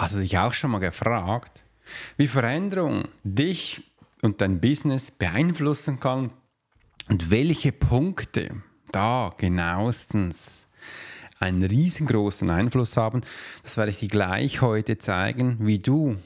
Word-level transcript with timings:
Hast 0.00 0.14
du 0.14 0.20
dich 0.20 0.38
auch 0.38 0.54
schon 0.54 0.70
mal 0.70 0.78
gefragt, 0.78 1.66
wie 2.16 2.26
Veränderung 2.26 3.08
dich 3.22 3.82
und 4.22 4.40
dein 4.40 4.58
Business 4.58 5.10
beeinflussen 5.10 6.00
kann 6.00 6.30
und 7.10 7.30
welche 7.30 7.70
Punkte 7.70 8.62
da 8.92 9.34
genauestens 9.36 10.70
einen 11.38 11.62
riesengroßen 11.62 12.48
Einfluss 12.48 12.96
haben? 12.96 13.20
Das 13.62 13.76
werde 13.76 13.90
ich 13.90 13.98
dir 13.98 14.08
gleich 14.08 14.62
heute 14.62 14.96
zeigen, 14.96 15.58
wie 15.60 15.80
du 15.80 16.16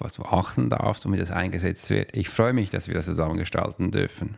was 0.00 0.14
du 0.14 0.22
achten 0.22 0.68
darfst 0.68 1.06
und 1.06 1.12
wie 1.12 1.18
das 1.18 1.30
eingesetzt 1.30 1.90
wird. 1.90 2.16
Ich 2.16 2.28
freue 2.28 2.52
mich, 2.52 2.70
dass 2.70 2.88
wir 2.88 2.94
das 2.94 3.04
zusammen 3.04 3.36
gestalten 3.36 3.90
dürfen. 3.92 4.36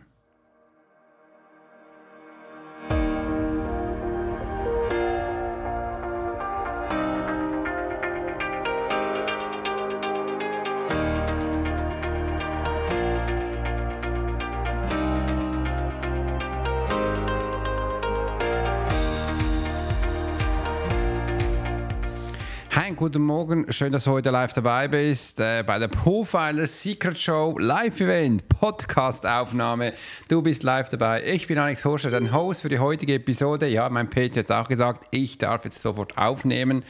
Guten 23.00 23.22
Morgen. 23.22 23.64
Schön, 23.72 23.92
dass 23.92 24.04
du 24.04 24.10
heute 24.10 24.28
live 24.28 24.52
dabei 24.52 24.86
bist 24.86 25.40
äh, 25.40 25.64
bei 25.66 25.78
der 25.78 25.88
Profiler 25.88 26.66
Secret 26.66 27.18
Show 27.18 27.56
Live 27.58 27.98
Event 27.98 28.46
Podcast 28.50 29.24
Aufnahme. 29.24 29.94
Du 30.28 30.42
bist 30.42 30.62
live 30.64 30.90
dabei. 30.90 31.24
Ich 31.24 31.46
bin 31.46 31.56
Alex 31.56 31.82
Horscher, 31.86 32.10
dein 32.10 32.30
Host 32.30 32.60
für 32.60 32.68
die 32.68 32.78
heutige 32.78 33.14
Episode. 33.14 33.68
Ja, 33.68 33.88
mein 33.88 34.10
Page 34.10 34.36
hat 34.36 34.44
es 34.44 34.50
auch 34.50 34.68
gesagt, 34.68 35.06
ich 35.12 35.38
darf 35.38 35.64
jetzt 35.64 35.80
sofort 35.80 36.18
aufnehmen. 36.18 36.84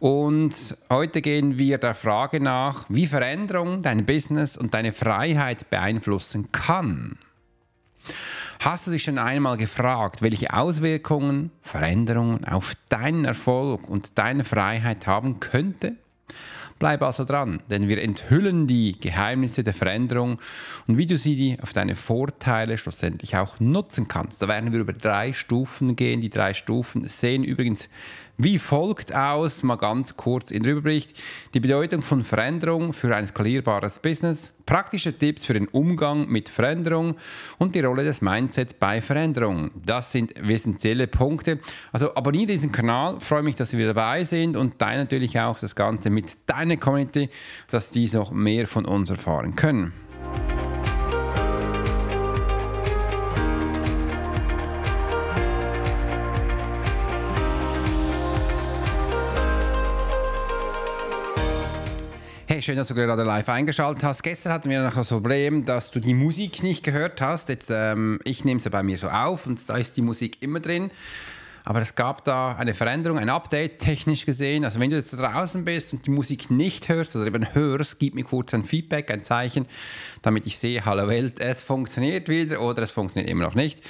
Und 0.00 0.76
heute 0.90 1.22
gehen 1.22 1.58
wir 1.58 1.78
der 1.78 1.94
Frage 1.94 2.40
nach, 2.40 2.86
wie 2.88 3.06
Veränderung 3.06 3.82
dein 3.82 4.04
Business 4.04 4.56
und 4.56 4.74
deine 4.74 4.92
Freiheit 4.92 5.70
beeinflussen 5.70 6.50
kann. 6.50 7.18
Hast 8.60 8.86
du 8.86 8.90
dich 8.90 9.04
schon 9.04 9.18
einmal 9.18 9.56
gefragt, 9.56 10.22
welche 10.22 10.52
Auswirkungen 10.52 11.50
Veränderungen 11.62 12.44
auf 12.44 12.72
deinen 12.88 13.24
Erfolg 13.24 13.88
und 13.88 14.18
deine 14.18 14.44
Freiheit 14.44 15.06
haben 15.06 15.40
könnte? 15.40 15.96
Bleib 16.78 17.02
also 17.02 17.24
dran, 17.24 17.62
denn 17.70 17.88
wir 17.88 18.02
enthüllen 18.02 18.66
die 18.66 18.98
Geheimnisse 19.00 19.62
der 19.62 19.72
Veränderung 19.72 20.38
und 20.86 20.98
wie 20.98 21.06
du 21.06 21.16
sie 21.16 21.56
auf 21.62 21.72
deine 21.72 21.96
Vorteile 21.96 22.76
schlussendlich 22.76 23.36
auch 23.36 23.60
nutzen 23.60 24.08
kannst. 24.08 24.42
Da 24.42 24.48
werden 24.48 24.72
wir 24.72 24.80
über 24.80 24.92
drei 24.92 25.32
Stufen 25.32 25.96
gehen. 25.96 26.20
Die 26.20 26.28
drei 26.28 26.52
Stufen 26.52 27.08
sehen 27.08 27.44
übrigens 27.44 27.88
wie 28.38 28.58
folgt 28.58 29.14
aus, 29.14 29.62
mal 29.62 29.76
ganz 29.76 30.16
kurz 30.16 30.50
in 30.50 30.62
der 30.62 30.74
Übersicht, 30.74 31.18
die 31.54 31.60
Bedeutung 31.60 32.02
von 32.02 32.22
Veränderung 32.22 32.92
für 32.92 33.14
ein 33.14 33.26
skalierbares 33.26 33.98
Business, 33.98 34.52
praktische 34.66 35.16
Tipps 35.16 35.46
für 35.46 35.54
den 35.54 35.68
Umgang 35.68 36.28
mit 36.28 36.48
Veränderung 36.50 37.16
und 37.56 37.74
die 37.74 37.80
Rolle 37.80 38.04
des 38.04 38.20
Mindsets 38.20 38.74
bei 38.74 39.00
Veränderung. 39.00 39.70
Das 39.84 40.12
sind 40.12 40.34
wesentliche 40.40 41.06
Punkte. 41.06 41.60
Also 41.92 42.14
abonniere 42.14 42.52
diesen 42.52 42.72
Kanal, 42.72 43.20
freue 43.20 43.42
mich, 43.42 43.56
dass 43.56 43.70
Sie 43.70 43.78
wieder 43.78 43.94
dabei 43.94 44.24
sind 44.24 44.56
und 44.56 44.78
teile 44.78 44.98
natürlich 44.98 45.38
auch 45.40 45.58
das 45.58 45.74
Ganze 45.74 46.10
mit 46.10 46.26
deiner 46.46 46.76
Community, 46.76 47.30
dass 47.70 47.90
die 47.90 48.06
noch 48.12 48.32
mehr 48.32 48.68
von 48.68 48.84
uns 48.84 49.10
erfahren 49.10 49.56
können. 49.56 49.92
Schön, 62.66 62.76
dass 62.76 62.88
du 62.88 62.94
gerade 62.96 63.22
live 63.22 63.48
eingeschaltet 63.48 64.02
hast. 64.02 64.24
Gestern 64.24 64.52
hatten 64.52 64.68
wir 64.68 64.82
noch 64.82 64.92
das 64.92 65.10
Problem, 65.10 65.64
dass 65.64 65.92
du 65.92 66.00
die 66.00 66.14
Musik 66.14 66.64
nicht 66.64 66.82
gehört 66.82 67.20
hast. 67.20 67.48
Jetzt, 67.48 67.70
ähm, 67.72 68.18
ich 68.24 68.44
nehme 68.44 68.58
sie 68.58 68.70
bei 68.70 68.82
mir 68.82 68.98
so 68.98 69.08
auf 69.08 69.46
und 69.46 69.68
da 69.68 69.76
ist 69.76 69.96
die 69.96 70.02
Musik 70.02 70.42
immer 70.42 70.58
drin. 70.58 70.90
Aber 71.62 71.80
es 71.80 71.94
gab 71.94 72.24
da 72.24 72.56
eine 72.56 72.74
Veränderung, 72.74 73.20
ein 73.20 73.28
Update 73.28 73.78
technisch 73.78 74.26
gesehen. 74.26 74.64
Also 74.64 74.80
wenn 74.80 74.90
du 74.90 74.96
jetzt 74.96 75.12
draußen 75.12 75.64
bist 75.64 75.92
und 75.92 76.06
die 76.06 76.10
Musik 76.10 76.50
nicht 76.50 76.88
hörst 76.88 77.14
oder 77.14 77.26
eben 77.26 77.54
hörst, 77.54 78.00
gib 78.00 78.16
mir 78.16 78.24
kurz 78.24 78.52
ein 78.52 78.64
Feedback, 78.64 79.12
ein 79.12 79.22
Zeichen, 79.22 79.66
damit 80.22 80.44
ich 80.44 80.58
sehe, 80.58 80.84
hallo 80.84 81.06
Welt, 81.06 81.38
es 81.38 81.62
funktioniert 81.62 82.28
wieder 82.28 82.60
oder 82.60 82.82
es 82.82 82.90
funktioniert 82.90 83.30
immer 83.30 83.44
noch 83.44 83.54
nicht. 83.54 83.80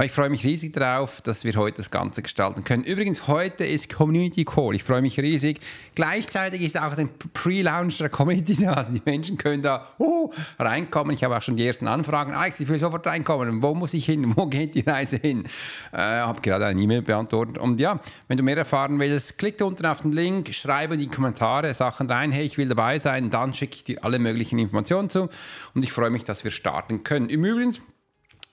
Aber 0.00 0.06
ich 0.06 0.12
freue 0.12 0.30
mich 0.30 0.44
riesig 0.44 0.72
darauf, 0.72 1.20
dass 1.20 1.44
wir 1.44 1.52
heute 1.56 1.76
das 1.76 1.90
Ganze 1.90 2.22
gestalten 2.22 2.64
können. 2.64 2.84
Übrigens, 2.84 3.28
heute 3.28 3.66
ist 3.66 3.94
Community 3.94 4.46
Call. 4.46 4.74
Ich 4.74 4.82
freue 4.82 5.02
mich 5.02 5.20
riesig. 5.20 5.60
Gleichzeitig 5.94 6.62
ist 6.62 6.80
auch 6.80 6.96
ein 6.96 7.10
Pre-Launch 7.34 7.98
der 7.98 8.08
Community 8.08 8.56
da. 8.56 8.72
Also 8.72 8.92
die 8.94 9.02
Menschen 9.04 9.36
können 9.36 9.60
da 9.60 9.88
uh, 9.98 10.32
reinkommen. 10.58 11.12
Ich 11.12 11.22
habe 11.22 11.36
auch 11.36 11.42
schon 11.42 11.58
die 11.58 11.66
ersten 11.66 11.86
Anfragen. 11.86 12.32
Alex, 12.32 12.60
ich 12.60 12.68
will 12.68 12.80
sofort 12.80 13.06
reinkommen. 13.06 13.62
Wo 13.62 13.74
muss 13.74 13.92
ich 13.92 14.06
hin? 14.06 14.32
Wo 14.34 14.46
geht 14.46 14.74
die 14.74 14.80
Reise 14.80 15.18
hin? 15.18 15.44
Ich 15.44 15.98
äh, 15.98 16.00
habe 16.00 16.40
gerade 16.40 16.64
eine 16.64 16.80
E-Mail 16.80 17.02
beantwortet. 17.02 17.58
Und 17.58 17.78
ja, 17.78 18.00
wenn 18.26 18.38
du 18.38 18.42
mehr 18.42 18.56
erfahren 18.56 18.98
willst, 18.98 19.36
klick 19.36 19.60
unten 19.60 19.84
auf 19.84 20.00
den 20.00 20.12
Link, 20.12 20.54
schreibe 20.54 20.94
in 20.94 21.00
die 21.00 21.08
Kommentare 21.08 21.74
Sachen 21.74 22.10
rein. 22.10 22.32
Hey, 22.32 22.46
ich 22.46 22.56
will 22.56 22.68
dabei 22.68 22.98
sein. 22.98 23.28
Dann 23.28 23.52
schicke 23.52 23.76
ich 23.76 23.84
dir 23.84 24.02
alle 24.02 24.18
möglichen 24.18 24.58
Informationen 24.58 25.10
zu. 25.10 25.28
Und 25.74 25.84
ich 25.84 25.92
freue 25.92 26.08
mich, 26.08 26.24
dass 26.24 26.42
wir 26.42 26.52
starten 26.52 27.04
können. 27.04 27.28
Im 27.28 27.44
Übrigen, 27.44 27.76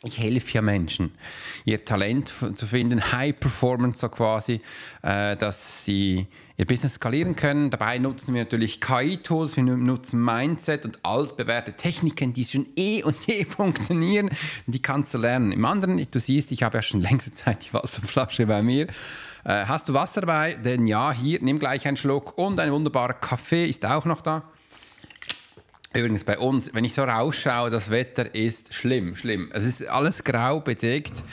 ich 0.04 0.20
helfe 0.20 0.54
ja 0.54 0.62
Menschen, 0.62 1.12
ihr 1.66 1.84
Talent 1.84 2.28
zu 2.28 2.68
finden, 2.68 3.12
High 3.12 3.40
Performance 3.40 4.00
so 4.00 4.10
quasi, 4.10 4.62
äh, 5.02 5.36
dass 5.36 5.86
sie 5.86 6.28
ihr 6.56 6.66
Business 6.66 6.96
skalieren 6.96 7.36
können. 7.36 7.70
Dabei 7.70 7.98
nutzen 7.98 8.34
wir 8.34 8.44
natürlich 8.44 8.80
KI-Tools, 8.80 9.58
wir 9.58 9.64
nutzen 9.64 10.24
Mindset 10.24 10.86
und 10.86 11.04
altbewährte 11.04 11.74
Techniken, 11.74 12.34
die 12.34 12.46
schon 12.46 12.68
eh 12.76 13.04
und 13.04 13.26
je 13.26 13.46
funktionieren. 13.50 14.30
Die 14.68 14.82
kannst 14.82 15.14
du 15.14 15.18
lernen. 15.18 15.52
Im 15.52 15.66
anderen, 15.66 16.06
du 16.10 16.20
siehst, 16.20 16.52
ich 16.52 16.62
habe 16.62 16.78
ja 16.78 16.82
schon 16.82 17.02
längste 17.02 17.34
Zeit 17.34 17.66
die 17.68 17.74
Wasserflasche 17.74 18.46
bei 18.46 18.62
mir. 18.62 18.88
Äh, 19.44 19.66
hast 19.66 19.90
du 19.90 19.94
Wasser 19.94 20.22
dabei? 20.22 20.56
Denn 20.56 20.86
ja, 20.86 21.12
hier, 21.12 21.40
nimm 21.42 21.58
gleich 21.58 21.88
einen 21.88 21.98
Schluck 21.98 22.38
und 22.38 22.60
ein 22.60 22.72
wunderbarer 22.72 23.14
Kaffee 23.14 23.68
ist 23.68 23.86
auch 23.86 24.06
noch 24.06 24.22
da. 24.22 24.44
Übrigens 25.94 26.26
bei 26.26 26.38
uns, 26.38 26.74
wenn 26.74 26.84
ich 26.84 26.94
so 26.94 27.04
rausschaue, 27.04 27.70
das 27.70 27.90
Wetter 27.90 28.36
ist 28.36 28.74
schlimm, 28.74 29.16
schlimm. 29.16 29.50
Es 29.54 29.66
ist 29.66 29.88
alles 29.88 30.24
grau 30.24 30.60
bedeckt, 30.60 31.24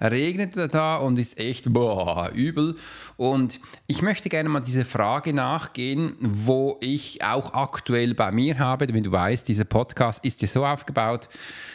regnet 0.00 0.56
da 0.72 0.96
und 0.96 1.18
ist 1.18 1.38
echt 1.38 1.72
boah, 1.72 2.30
übel. 2.32 2.76
Und 3.16 3.60
ich 3.86 4.02
möchte 4.02 4.28
gerne 4.28 4.48
mal 4.48 4.60
diese 4.60 4.84
Frage 4.84 5.32
nachgehen, 5.32 6.16
wo 6.20 6.78
ich 6.80 7.22
auch 7.24 7.54
aktuell 7.54 8.14
bei 8.14 8.30
mir 8.30 8.58
habe. 8.58 8.86
Wenn 8.92 9.02
du 9.02 9.12
weißt, 9.12 9.48
dieser 9.48 9.64
Podcast 9.64 10.24
ist 10.24 10.40
ja 10.42 10.48
so 10.48 10.64
aufgebaut, 10.64 11.28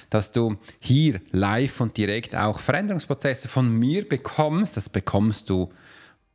dass 0.09 0.31
du 0.31 0.57
hier 0.79 1.21
live 1.31 1.81
und 1.81 1.97
direkt 1.97 2.35
auch 2.35 2.59
Veränderungsprozesse 2.59 3.47
von 3.47 3.69
mir 3.69 4.07
bekommst. 4.07 4.77
Das 4.77 4.89
bekommst 4.89 5.49
du 5.49 5.69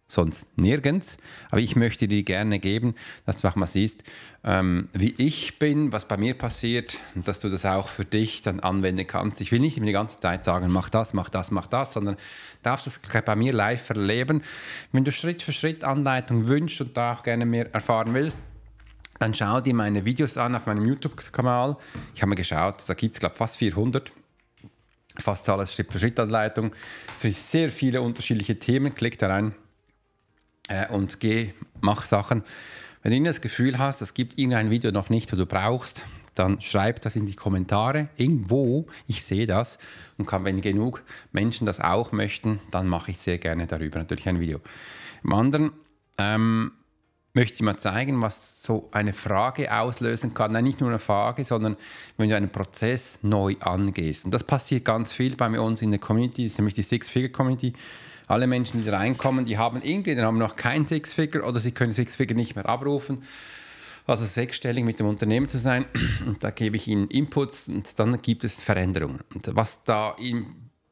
sonst 0.06 0.46
nirgends. 0.56 1.18
Aber 1.50 1.60
ich 1.60 1.76
möchte 1.76 2.08
dir 2.08 2.22
gerne 2.22 2.58
geben, 2.58 2.94
dass 3.24 3.40
du 3.40 3.48
auch 3.48 3.56
mal 3.56 3.66
siehst, 3.66 4.04
ähm, 4.44 4.88
wie 4.92 5.14
ich 5.16 5.58
bin, 5.58 5.92
was 5.92 6.06
bei 6.06 6.16
mir 6.16 6.36
passiert 6.36 6.98
und 7.14 7.26
dass 7.26 7.40
du 7.40 7.48
das 7.48 7.64
auch 7.64 7.88
für 7.88 8.04
dich 8.04 8.42
dann 8.42 8.60
anwenden 8.60 9.06
kannst. 9.06 9.40
Ich 9.40 9.52
will 9.52 9.60
nicht 9.60 9.76
immer 9.76 9.86
die 9.86 9.92
ganze 9.92 10.18
Zeit 10.20 10.44
sagen, 10.44 10.70
mach 10.70 10.90
das, 10.90 11.14
mach 11.14 11.28
das, 11.28 11.50
mach 11.50 11.66
das, 11.66 11.94
sondern 11.94 12.16
darfst 12.62 12.86
das 12.86 13.00
bei 13.24 13.36
mir 13.36 13.52
live 13.52 13.88
erleben. 13.90 14.42
Wenn 14.92 15.04
du 15.04 15.12
Schritt 15.12 15.42
für 15.42 15.52
Schritt 15.52 15.84
Anleitung 15.84 16.48
wünschst 16.48 16.80
und 16.80 16.96
da 16.96 17.14
auch 17.14 17.22
gerne 17.22 17.46
mehr 17.46 17.72
erfahren 17.74 18.12
willst, 18.14 18.38
dann 19.18 19.32
schau 19.32 19.60
dir 19.60 19.74
meine 19.74 20.04
Videos 20.04 20.36
an 20.36 20.54
auf 20.54 20.66
meinem 20.66 20.84
YouTube-Kanal. 20.84 21.76
Ich 22.14 22.20
habe 22.20 22.30
mir 22.30 22.36
geschaut, 22.36 22.82
da 22.86 22.94
gibt 22.94 23.14
es, 23.14 23.20
glaube 23.20 23.34
ich, 23.34 23.38
fast 23.38 23.56
400 23.56 24.12
fast 25.16 25.48
alles 25.48 25.72
Schritt-für-Schritt-Anleitung 25.72 26.74
für 27.18 27.30
sehr 27.30 27.70
viele 27.70 28.02
unterschiedliche 28.02 28.58
Themen. 28.58 28.96
Klick 28.96 29.16
da 29.16 29.28
rein 29.28 29.54
äh, 30.68 30.88
und 30.88 31.20
geh, 31.20 31.52
mach 31.80 32.04
Sachen. 32.04 32.42
Wenn 33.02 33.22
du 33.22 33.28
das 33.28 33.40
Gefühl 33.40 33.78
hast, 33.78 34.00
es 34.00 34.14
gibt 34.14 34.38
irgendein 34.38 34.70
Video 34.70 34.90
noch 34.90 35.10
nicht, 35.10 35.30
das 35.30 35.38
du 35.38 35.46
brauchst, 35.46 36.04
dann 36.34 36.60
schreib 36.60 37.00
das 37.02 37.16
in 37.16 37.26
die 37.26 37.34
Kommentare 37.34 38.08
irgendwo. 38.16 38.86
Ich 39.06 39.22
sehe 39.22 39.46
das 39.46 39.78
und 40.18 40.26
kann, 40.26 40.44
wenn 40.44 40.60
genug 40.60 41.02
Menschen 41.32 41.66
das 41.66 41.80
auch 41.80 42.12
möchten, 42.12 42.60
dann 42.70 42.88
mache 42.88 43.12
ich 43.12 43.18
sehr 43.18 43.38
gerne 43.38 43.66
darüber 43.66 43.98
natürlich 43.98 44.28
ein 44.28 44.40
Video. 44.40 44.60
Im 45.22 45.32
anderen 45.32 45.72
ähm, 46.18 46.72
möchte 47.34 47.56
ich 47.56 47.62
mal 47.62 47.76
zeigen, 47.76 48.22
was 48.22 48.62
so 48.62 48.88
eine 48.92 49.12
Frage 49.12 49.76
auslösen 49.76 50.34
kann. 50.34 50.52
Nein, 50.52 50.64
nicht 50.64 50.80
nur 50.80 50.90
eine 50.90 50.98
Frage, 50.98 51.44
sondern 51.44 51.76
wenn 52.16 52.28
du 52.28 52.36
einen 52.36 52.50
Prozess 52.50 53.18
neu 53.22 53.56
angehst. 53.60 54.24
Und 54.24 54.32
das 54.32 54.44
passiert 54.44 54.84
ganz 54.84 55.12
viel 55.12 55.36
bei 55.36 55.58
uns 55.58 55.82
in 55.82 55.90
der 55.90 56.00
Community, 56.00 56.44
das 56.44 56.52
ist 56.52 56.58
nämlich 56.58 56.74
die 56.74 56.82
Six-Figure-Community 56.82 57.74
alle 58.26 58.46
Menschen, 58.46 58.82
die 58.82 58.88
reinkommen, 58.88 59.44
die 59.44 59.58
haben 59.58 59.80
die 59.82 60.16
haben 60.20 60.38
noch 60.38 60.56
kein 60.56 60.86
Six-Figure 60.86 61.44
oder 61.44 61.60
sie 61.60 61.72
können 61.72 61.92
Six-Figure 61.92 62.36
nicht 62.36 62.56
mehr 62.56 62.68
abrufen. 62.68 63.22
Also 64.06 64.24
sechsstellig 64.26 64.84
mit 64.84 65.00
dem 65.00 65.06
Unternehmen 65.06 65.48
zu 65.48 65.58
sein. 65.58 65.86
Und 66.26 66.44
da 66.44 66.50
gebe 66.50 66.76
ich 66.76 66.88
ihnen 66.88 67.08
Inputs 67.08 67.68
und 67.68 67.98
dann 67.98 68.20
gibt 68.20 68.44
es 68.44 68.62
Veränderungen. 68.62 69.20
Und 69.32 69.56
was 69.56 69.82
da 69.82 70.14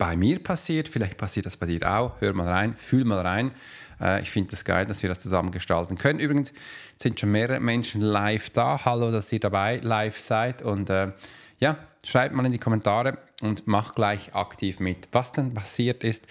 bei 0.03 0.17
mir 0.17 0.43
passiert. 0.43 0.89
Vielleicht 0.89 1.17
passiert 1.17 1.47
das 1.47 1.57
bei 1.57 1.67
dir 1.67 1.89
auch. 1.89 2.21
Hör 2.21 2.33
mal 2.33 2.49
rein, 2.49 2.75
fühl 2.77 3.05
mal 3.05 3.21
rein. 3.21 3.53
Äh, 4.01 4.21
ich 4.23 4.33
finde 4.33 4.51
das 4.51 4.65
geil, 4.65 4.85
dass 4.85 5.01
wir 5.03 5.09
das 5.09 5.21
zusammen 5.21 5.53
gestalten 5.53 5.97
können. 5.97 6.19
Übrigens 6.19 6.53
sind 6.97 7.21
schon 7.21 7.31
mehrere 7.31 7.61
Menschen 7.61 8.01
live 8.01 8.51
da. 8.51 8.85
Hallo, 8.85 9.13
dass 9.13 9.33
ihr 9.33 9.39
dabei 9.39 9.77
live 9.77 10.19
seid. 10.19 10.61
Und 10.61 10.91
äh, 10.91 11.13
ja, 11.61 11.79
schreibt 12.03 12.35
mal 12.35 12.45
in 12.45 12.51
die 12.51 12.59
Kommentare 12.59 13.19
und 13.43 13.67
mach 13.67 13.95
gleich 13.95 14.35
aktiv 14.35 14.81
mit. 14.81 15.09
Was 15.13 15.33
denn 15.33 15.53
passiert 15.53 16.05
ist, 16.05 16.27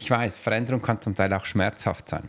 ich 0.00 0.10
weiß, 0.10 0.38
Veränderung 0.38 0.82
kann 0.82 1.00
zum 1.00 1.14
Teil 1.14 1.32
auch 1.32 1.44
schmerzhaft 1.44 2.08
sein. 2.08 2.28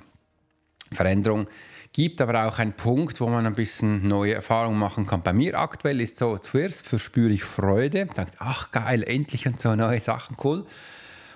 Veränderung 0.92 1.48
gibt 1.94 2.20
aber 2.20 2.46
auch 2.46 2.60
einen 2.60 2.74
Punkt, 2.74 3.22
wo 3.22 3.28
man 3.28 3.46
ein 3.46 3.56
bisschen 3.56 4.08
neue 4.08 4.34
Erfahrungen 4.34 4.78
machen 4.78 5.06
kann. 5.08 5.24
Bei 5.24 5.34
mir 5.34 5.58
aktuell 5.58 6.02
ist 6.02 6.18
so, 6.18 6.38
zuerst 6.38 6.86
verspüre 6.86 7.32
ich 7.32 7.44
Freude, 7.44 8.08
sagt, 8.14 8.36
ach 8.40 8.72
geil, 8.72 9.02
endlich 9.04 9.48
und 9.48 9.60
so 9.60 9.76
neue 9.76 10.02
Sachen, 10.02 10.36
cool. 10.44 10.66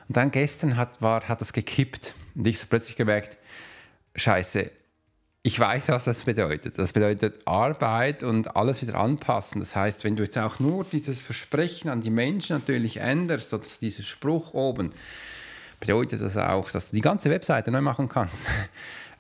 Und 0.10 0.18
dann 0.18 0.32
gestern 0.32 0.76
hat, 0.76 1.02
war, 1.02 1.24
hat 1.28 1.40
das 1.40 1.54
gekippt 1.54 2.14
und 2.36 2.46
ich 2.46 2.58
habe 2.58 2.68
plötzlich 2.68 2.98
gemerkt, 2.98 3.38
scheiße, 4.16 4.72
ich 5.42 5.58
weiß, 5.58 5.88
was 5.88 6.04
das 6.04 6.24
bedeutet. 6.26 6.78
Das 6.78 6.92
bedeutet 6.92 7.40
Arbeit 7.46 8.24
und 8.24 8.56
alles 8.58 8.82
wieder 8.82 8.96
anpassen. 8.96 9.62
Das 9.62 9.76
heißt, 9.76 10.04
wenn 10.04 10.16
du 10.16 10.24
jetzt 10.24 10.38
auch 10.38 10.60
nur 10.60 10.84
dieses 10.84 11.22
Versprechen 11.22 11.90
an 11.90 12.02
die 12.02 12.10
Menschen 12.10 12.58
natürlich 12.58 12.98
änderst, 12.98 13.54
oder 13.54 13.64
dieser 13.80 14.04
Spruch 14.04 14.54
oben, 14.54 14.92
bedeutet 15.80 16.22
das 16.22 16.36
auch, 16.36 16.70
dass 16.72 16.90
du 16.90 16.96
die 16.98 17.02
ganze 17.02 17.30
Webseite 17.30 17.72
neu 17.72 17.82
machen 17.82 18.10
kannst. 18.10 18.48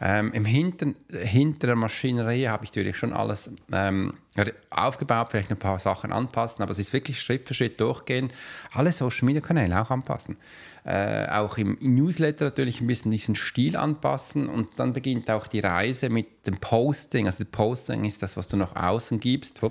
Ähm, 0.02 0.32
Im 0.32 0.46
Hinter, 0.46 0.94
hinter 1.12 1.68
der 1.68 1.76
Maschinerie 1.76 2.48
habe 2.48 2.64
ich 2.64 2.72
natürlich 2.72 2.96
schon 2.96 3.12
alles 3.12 3.52
ähm, 3.74 4.14
aufgebaut, 4.70 5.28
vielleicht 5.32 5.52
ein 5.52 5.58
paar 5.58 5.78
Sachen 5.78 6.14
anpassen, 6.14 6.64
aber 6.64 6.72
es 6.72 6.80
ist 6.80 6.94
wirklich 6.94 7.20
Schritt 7.20 7.46
für 7.46 7.54
Schritt 7.54 7.82
durchgehen. 7.82 8.32
Alle 8.72 8.94
Social 8.94 9.26
Media 9.26 9.42
Kanäle 9.42 9.82
auch 9.82 9.92
anpassen. 9.92 10.38
Äh, 10.86 11.28
auch 11.28 11.58
im, 11.58 11.78
Newsletter 11.82 12.46
natürlich 12.46 12.82
ein 12.82 12.88
bisschen 12.88 13.12
diesen 13.12 13.36
Stil 13.36 13.76
anpassen 13.76 14.48
und 14.48 14.70
dann 14.78 14.94
beginnt 14.94 15.30
auch 15.30 15.48
die 15.48 15.60
Reise 15.60 16.10
mit 16.10 16.48
dem 16.48 16.58
Posting. 16.58 17.26
Also 17.26 17.44
Posting 17.46 18.06
ist 18.06 18.24
das, 18.24 18.38
was 18.38 18.48
du 18.48 18.58
nach 18.58 18.76
außen 18.76 19.20
gibst. 19.20 19.62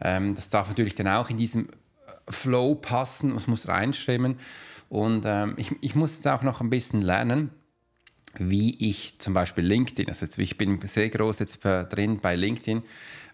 Ähm, 0.00 0.34
das 0.34 0.48
darf 0.48 0.68
natürlich 0.68 0.94
dann 0.94 1.08
auch 1.08 1.30
in 1.30 1.36
diesem 1.36 1.68
Flow 2.28 2.74
passen, 2.74 3.34
es 3.36 3.46
muss 3.46 3.68
reinstimmen. 3.68 4.38
Und 4.88 5.24
ähm, 5.26 5.54
ich, 5.56 5.74
ich 5.82 5.94
muss 5.94 6.14
jetzt 6.14 6.28
auch 6.28 6.42
noch 6.42 6.60
ein 6.60 6.70
bisschen 6.70 7.02
lernen, 7.02 7.50
wie 8.38 8.76
ich 8.78 9.18
zum 9.18 9.34
Beispiel 9.34 9.64
LinkedIn, 9.64 10.08
also 10.08 10.26
jetzt, 10.26 10.38
ich 10.38 10.58
bin 10.58 10.80
sehr 10.86 11.08
groß 11.08 11.38
jetzt 11.40 11.64
drin 11.64 12.18
bei 12.20 12.36
LinkedIn, 12.36 12.82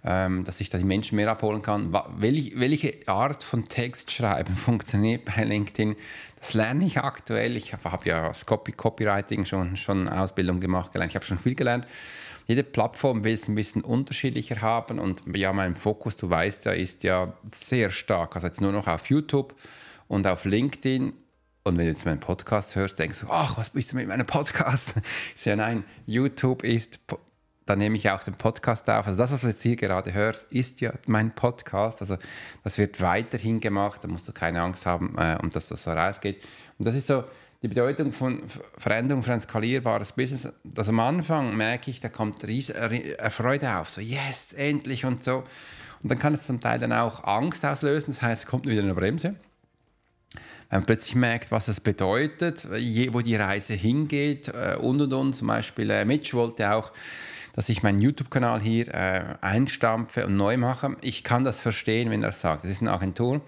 ähm, 0.04 0.44
dass 0.44 0.60
ich 0.60 0.70
da 0.70 0.78
die 0.78 0.84
Menschen 0.84 1.16
mehr 1.16 1.30
abholen 1.30 1.62
kann. 1.62 1.92
Welche, 2.16 2.58
welche 2.58 2.94
Art 3.06 3.42
von 3.42 3.68
Text 3.68 4.10
schreiben 4.10 4.54
funktioniert 4.56 5.24
bei 5.24 5.44
LinkedIn? 5.44 5.96
Das 6.40 6.54
lerne 6.54 6.84
ich 6.84 6.98
aktuell. 6.98 7.56
Ich 7.56 7.72
habe 7.72 7.90
hab 7.90 8.04
ja 8.04 8.28
als 8.28 8.44
Copy 8.44 8.72
Copywriting 8.72 9.44
schon, 9.44 9.76
schon 9.76 10.08
Ausbildung 10.08 10.60
gemacht, 10.60 10.92
gelernt. 10.92 11.12
ich 11.12 11.16
habe 11.16 11.24
schon 11.24 11.38
viel 11.38 11.54
gelernt. 11.54 11.86
Jede 12.46 12.62
Plattform 12.62 13.24
will 13.24 13.32
es 13.32 13.48
ein 13.48 13.54
bisschen 13.54 13.80
unterschiedlicher 13.80 14.60
haben 14.60 14.98
und 14.98 15.22
ja, 15.34 15.54
mein 15.54 15.76
Fokus, 15.76 16.18
du 16.18 16.28
weißt 16.28 16.66
ja, 16.66 16.72
ist 16.72 17.02
ja 17.02 17.32
sehr 17.52 17.90
stark. 17.90 18.34
Also 18.34 18.46
jetzt 18.46 18.60
nur 18.60 18.72
noch 18.72 18.86
auf 18.86 19.08
YouTube 19.08 19.54
und 20.08 20.26
auf 20.26 20.44
LinkedIn 20.44 21.14
und 21.66 21.78
wenn 21.78 21.86
du 21.86 21.92
jetzt 21.92 22.04
meinen 22.04 22.20
Podcast 22.20 22.76
hörst, 22.76 22.98
denkst 22.98 23.22
du, 23.22 23.26
ach, 23.30 23.56
was 23.56 23.70
bist 23.70 23.92
du 23.92 23.96
mit 23.96 24.06
meinem 24.06 24.26
Podcast? 24.26 24.94
Ich 25.34 25.40
sage, 25.40 25.56
nein, 25.56 25.84
YouTube 26.06 26.62
ist, 26.62 27.00
da 27.64 27.74
nehme 27.74 27.96
ich 27.96 28.10
auch 28.10 28.22
den 28.22 28.34
Podcast 28.34 28.88
auf. 28.90 29.06
Also 29.06 29.16
das, 29.16 29.32
was 29.32 29.40
du 29.40 29.46
jetzt 29.46 29.62
hier 29.62 29.76
gerade 29.76 30.12
hörst, 30.12 30.52
ist 30.52 30.82
ja 30.82 30.92
mein 31.06 31.34
Podcast. 31.34 32.02
Also 32.02 32.18
das 32.62 32.76
wird 32.76 33.00
weiterhin 33.00 33.60
gemacht, 33.60 34.04
da 34.04 34.08
musst 34.08 34.28
du 34.28 34.32
keine 34.32 34.60
Angst 34.60 34.84
haben, 34.84 35.16
äh, 35.16 35.38
um 35.42 35.50
dass 35.50 35.68
das 35.68 35.84
so 35.84 35.92
rausgeht. 35.92 36.46
Und 36.78 36.86
das 36.86 36.94
ist 36.94 37.06
so 37.06 37.24
die 37.62 37.68
Bedeutung 37.68 38.12
von 38.12 38.42
Veränderung 38.76 39.22
für 39.22 39.32
ein 39.32 39.40
skalierbares 39.40 40.12
Business. 40.12 40.52
Dass 40.64 40.90
am 40.90 41.00
Anfang 41.00 41.56
merke 41.56 41.90
ich, 41.90 41.98
da 41.98 42.10
kommt 42.10 42.46
riesige 42.46 43.16
Freude 43.30 43.78
auf, 43.78 43.88
so 43.88 44.02
yes, 44.02 44.52
endlich 44.52 45.06
und 45.06 45.24
so. 45.24 45.44
Und 46.02 46.10
dann 46.10 46.18
kann 46.18 46.34
es 46.34 46.46
zum 46.46 46.60
Teil 46.60 46.78
dann 46.78 46.92
auch 46.92 47.24
Angst 47.24 47.64
auslösen, 47.64 48.10
das 48.10 48.20
heißt, 48.20 48.42
es 48.42 48.46
kommt 48.46 48.66
wieder 48.66 48.82
eine 48.82 48.92
Bremse 48.92 49.36
wenn 50.70 50.80
man 50.80 50.86
plötzlich 50.86 51.14
merkt, 51.14 51.50
was 51.50 51.68
es 51.68 51.80
bedeutet, 51.80 52.68
wo 52.68 53.20
die 53.20 53.36
Reise 53.36 53.74
hingeht 53.74 54.48
äh, 54.48 54.76
und 54.76 55.00
und 55.00 55.12
und. 55.12 55.32
Zum 55.34 55.48
Beispiel 55.48 55.90
äh, 55.90 56.04
Mitch 56.04 56.36
wollte 56.36 56.72
auch, 56.72 56.92
dass 57.54 57.68
ich 57.68 57.82
meinen 57.82 58.00
YouTube-Kanal 58.00 58.60
hier 58.60 58.92
äh, 58.92 59.36
einstampfe 59.40 60.26
und 60.26 60.36
neu 60.36 60.56
mache. 60.56 60.96
Ich 61.00 61.22
kann 61.22 61.44
das 61.44 61.60
verstehen, 61.60 62.10
wenn 62.10 62.22
er 62.22 62.32
sagt, 62.32 62.64
das 62.64 62.70
ist 62.70 62.82
eine 62.82 62.92
Agentur. 62.92 63.40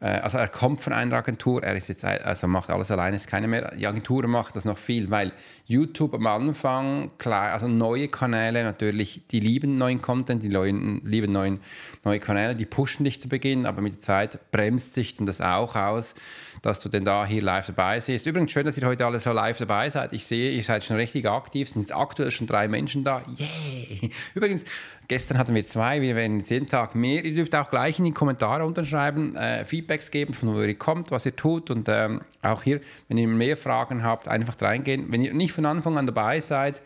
Äh, 0.00 0.06
also 0.06 0.38
er 0.38 0.48
kommt 0.48 0.80
von 0.80 0.92
einer 0.92 1.16
Agentur, 1.16 1.62
er 1.62 1.74
ist 1.74 1.88
jetzt, 1.88 2.04
also 2.04 2.46
macht 2.46 2.70
alles 2.70 2.90
alleine, 2.90 3.16
ist 3.16 3.26
keine 3.26 3.48
mehr. 3.48 3.74
Die 3.76 3.86
Agentur 3.86 4.26
macht 4.26 4.56
das 4.56 4.64
noch 4.64 4.78
viel, 4.78 5.10
weil 5.10 5.32
YouTube 5.66 6.14
am 6.14 6.26
Anfang, 6.26 7.10
klar, 7.18 7.52
also 7.52 7.68
neue 7.68 8.08
Kanäle 8.08 8.64
natürlich, 8.64 9.22
die 9.30 9.40
lieben 9.40 9.78
neuen 9.78 10.02
Content, 10.02 10.42
die 10.42 10.48
neuen, 10.48 11.04
lieben 11.04 11.32
neuen, 11.32 11.60
neue 12.04 12.20
Kanäle, 12.20 12.54
die 12.54 12.66
pushen 12.66 13.04
dich 13.04 13.20
zu 13.20 13.28
Beginn, 13.28 13.66
aber 13.66 13.82
mit 13.82 13.94
der 13.94 14.00
Zeit 14.00 14.50
bremst 14.50 14.94
sich 14.94 15.14
dann 15.16 15.26
das 15.26 15.40
auch 15.40 15.74
aus 15.76 16.14
dass 16.62 16.80
du 16.80 16.88
denn 16.88 17.04
da 17.04 17.26
hier 17.26 17.42
live 17.42 17.66
dabei 17.66 18.00
siehst. 18.00 18.26
Übrigens 18.26 18.52
schön, 18.52 18.64
dass 18.64 18.78
ihr 18.78 18.86
heute 18.86 19.06
alle 19.06 19.20
so 19.20 19.32
live 19.32 19.58
dabei 19.58 19.90
seid. 19.90 20.12
Ich 20.12 20.26
sehe, 20.26 20.50
ihr 20.50 20.62
seid 20.62 20.84
schon 20.84 20.96
richtig 20.96 21.26
aktiv. 21.26 21.68
Sind 21.68 21.94
aktuell 21.94 22.30
schon 22.30 22.46
drei 22.46 22.68
Menschen 22.68 23.04
da. 23.04 23.22
Yeah! 23.38 24.10
Übrigens, 24.34 24.64
gestern 25.08 25.38
hatten 25.38 25.54
wir 25.54 25.66
zwei, 25.66 26.00
wir 26.00 26.14
werden 26.14 26.40
jeden 26.40 26.68
Tag 26.68 26.94
mehr. 26.94 27.24
Ihr 27.24 27.34
dürft 27.34 27.54
auch 27.56 27.70
gleich 27.70 27.98
in 27.98 28.04
die 28.04 28.12
Kommentare 28.12 28.64
unterschreiben, 28.64 29.34
äh, 29.34 29.64
Feedbacks 29.64 30.10
geben, 30.10 30.34
von 30.34 30.54
wo 30.54 30.60
ihr 30.60 30.74
kommt, 30.74 31.10
was 31.10 31.26
ihr 31.26 31.34
tut. 31.34 31.70
Und 31.70 31.88
ähm, 31.88 32.20
auch 32.42 32.62
hier, 32.62 32.80
wenn 33.08 33.18
ihr 33.18 33.26
mehr 33.26 33.56
Fragen 33.56 34.04
habt, 34.04 34.28
einfach 34.28 34.54
reingehen. 34.60 35.10
Wenn 35.10 35.22
ihr 35.22 35.34
nicht 35.34 35.52
von 35.52 35.66
Anfang 35.66 35.98
an 35.98 36.06
dabei 36.06 36.40
seid, 36.40 36.82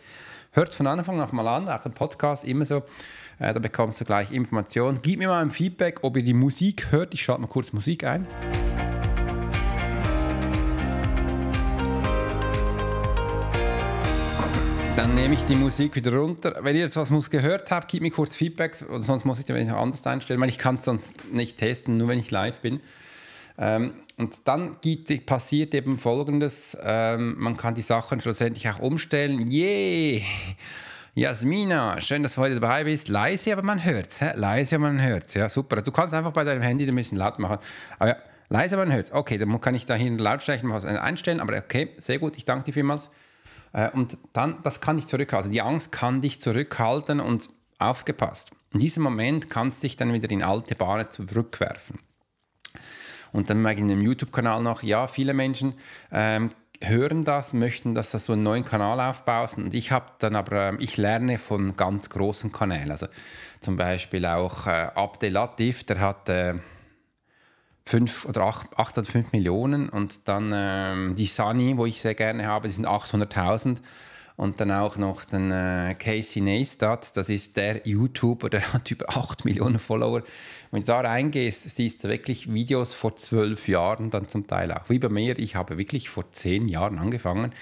hört 0.53 0.69
es 0.69 0.75
von 0.75 0.87
Anfang 0.87 1.21
an 1.21 1.29
mal 1.33 1.49
an, 1.49 1.69
auch 1.69 1.83
den 1.83 1.93
Podcast 1.93 2.45
immer 2.45 2.65
so. 2.65 2.85
Äh, 3.39 3.53
da 3.53 3.59
bekommst 3.59 4.01
du 4.01 4.05
gleich 4.05 4.31
Informationen. 4.31 5.01
Gib 5.03 5.19
mir 5.19 5.29
mal 5.29 5.43
ein 5.43 5.51
Feedback, 5.51 5.99
ob 6.03 6.17
ihr 6.17 6.23
die 6.23 6.35
Musik 6.35 6.93
hört. 6.93 7.13
Ich 7.13 7.23
schalte 7.23 7.43
mal 7.43 7.49
kurz 7.49 7.73
Musik 7.73 8.05
ein. 8.05 8.27
Dann 14.97 15.15
nehme 15.15 15.35
ich 15.35 15.45
die 15.45 15.55
Musik 15.55 15.97
wieder 15.97 16.13
runter. 16.13 16.59
Wenn 16.61 16.77
ihr 16.77 16.83
jetzt 16.83 16.97
was 16.97 17.31
gehört 17.31 17.71
habt, 17.71 17.91
gebt 17.91 18.03
mir 18.03 18.11
kurz 18.11 18.37
Feedback, 18.37 18.75
sonst 18.75 19.25
muss 19.25 19.39
ich 19.39 19.47
den 19.47 19.71
anders 19.71 20.07
einstellen, 20.07 20.41
weil 20.41 20.51
ich 20.51 20.59
kann 20.59 20.77
es 20.77 20.85
sonst 20.85 21.33
nicht 21.33 21.59
testen, 21.59 21.97
nur 21.97 22.09
wenn 22.09 22.19
ich 22.19 22.31
live 22.31 22.59
bin. 22.61 22.81
Ähm, 23.59 23.95
und 24.19 24.47
dann 24.47 24.77
gibt, 24.83 25.25
passiert 25.25 25.75
eben 25.75 25.99
Folgendes, 25.99 26.77
ähm, 26.83 27.37
man 27.39 27.57
kann 27.57 27.75
die 27.75 27.83
Sachen 27.83 28.21
schlussendlich 28.21 28.69
auch 28.69 28.81
umstellen. 28.81 29.51
Yay! 29.51 30.25
Jasmina, 31.15 32.01
schön, 32.01 32.23
dass 32.23 32.37
du 32.37 32.41
heute 32.41 32.55
dabei 32.55 32.85
bist. 32.85 33.09
Leise, 33.09 33.53
aber 33.53 33.63
man 33.63 33.85
hört 33.85 34.09
es. 34.09 34.21
Leise, 34.35 34.77
aber 34.77 34.87
man 34.87 35.03
hört 35.03 35.27
es. 35.27 35.35
Ja, 35.35 35.49
super. 35.49 35.83
Du 35.83 35.93
kannst 35.93 36.15
einfach 36.15 36.33
bei 36.33 36.45
deinem 36.45 36.63
Handy 36.63 36.87
ein 36.87 36.95
bisschen 36.95 37.19
laut 37.19 37.39
machen. 37.39 37.59
Aber 37.99 38.11
ja, 38.11 38.17
leise, 38.49 38.77
aber 38.77 38.87
man 38.87 38.95
hört 38.95 39.07
es. 39.07 39.13
Okay, 39.13 39.37
dann 39.37 39.61
kann 39.61 39.75
ich 39.75 39.85
da 39.85 39.95
hier 39.95 40.11
Lautstärke 40.11 40.67
was 40.71 40.85
einstellen. 40.85 41.41
Aber 41.41 41.57
okay, 41.57 41.91
sehr 41.99 42.19
gut. 42.19 42.37
Ich 42.39 42.47
danke 42.47 42.65
dir 42.65 42.73
vielmals. 42.73 43.11
Äh, 43.73 43.91
und 43.91 44.19
dann, 44.33 44.59
das 44.63 44.81
kann 44.81 44.97
dich 44.97 45.07
zurückhalten. 45.07 45.49
Also 45.49 45.53
die 45.53 45.63
Angst 45.63 45.93
kann 45.93 46.21
dich 46.21 46.41
zurückhalten 46.41 47.21
und 47.21 47.49
aufgepasst. 47.79 48.51
In 48.73 48.81
diesem 48.81 49.03
Moment 49.03 49.51
kannst 49.51 49.83
du 49.83 49.87
dich 49.87 49.97
dann 49.97 50.13
wieder 50.13 50.31
in 50.31 50.43
alte 50.43 50.75
Bahnen 50.75 51.11
zurückwerfen. 51.11 51.99
Und 53.33 53.51
dann 53.51 53.63
merke 53.63 53.79
ich 53.79 53.83
in 53.83 53.89
dem 53.89 54.03
YouTube-Kanal 54.03 54.63
noch, 54.63 54.83
ja, 54.83 55.07
viele 55.07 55.35
Menschen 55.35 55.75
ähm, 56.11 56.51
hören 56.83 57.25
das, 57.25 57.53
möchten, 57.53 57.95
dass 57.95 58.11
du 58.11 58.19
so 58.19 58.35
einen 58.35 58.43
neuen 58.43 58.65
Kanal 58.65 59.01
aufbaust. 59.01 59.57
Und 59.57 59.75
ich 59.75 59.91
habe 59.91 60.07
dann 60.19 60.37
aber, 60.37 60.69
ähm, 60.69 60.77
ich 60.81 60.97
lerne 60.97 61.39
von 61.39 61.77
ganz 61.77 62.11
großen 62.11 62.53
Kanälen. 62.53 62.91
Also 62.91 63.07
zum 63.61 63.77
Beispiel 63.77 64.27
auch 64.27 64.67
äh, 64.67 64.89
Abdel 64.95 65.33
Latif, 65.33 65.85
der 65.85 66.01
hat 66.01 66.29
äh, 66.29 66.55
fünf 67.85 68.25
oder 68.25 68.43
acht, 68.43 68.79
acht 68.79 68.99
oder 68.99 69.07
fünf 69.07 69.33
Millionen 69.33 69.89
und 69.89 70.29
dann 70.29 70.53
ähm, 70.55 71.15
die 71.17 71.27
Sunny, 71.27 71.77
wo 71.77 71.87
ich 71.87 72.01
sehr 72.01 72.15
gerne 72.15 72.47
habe, 72.47 72.69
die 72.69 72.75
sind 72.75 72.87
800.000 72.87 73.79
und 74.37 74.61
dann 74.61 74.71
auch 74.71 74.97
noch 74.97 75.25
den 75.25 75.51
äh, 75.51 75.95
Casey 75.99 76.43
Neistat, 76.43 77.17
das 77.17 77.29
ist 77.29 77.57
der 77.57 77.87
YouTuber, 77.87 78.51
der 78.51 78.73
hat 78.73 78.91
über 78.91 79.09
8 79.09 79.45
Millionen 79.45 79.79
Follower. 79.79 80.23
Wenn 80.71 80.81
du 80.81 80.87
da 80.87 81.01
reingehst, 81.01 81.69
siehst 81.69 82.05
du 82.05 82.09
wirklich 82.09 82.53
Videos 82.53 82.95
vor 82.95 83.17
zwölf 83.17 83.69
Jahren 83.69 84.11
dann 84.11 84.29
zum 84.29 84.47
Teil 84.47 84.73
auch. 84.73 84.89
Wie 84.89 84.99
bei 84.99 85.09
mir, 85.09 85.39
ich 85.39 85.55
habe 85.55 85.79
wirklich 85.79 86.09
vor 86.09 86.33
zehn 86.33 86.69
Jahren 86.69 86.99
angefangen 86.99 87.53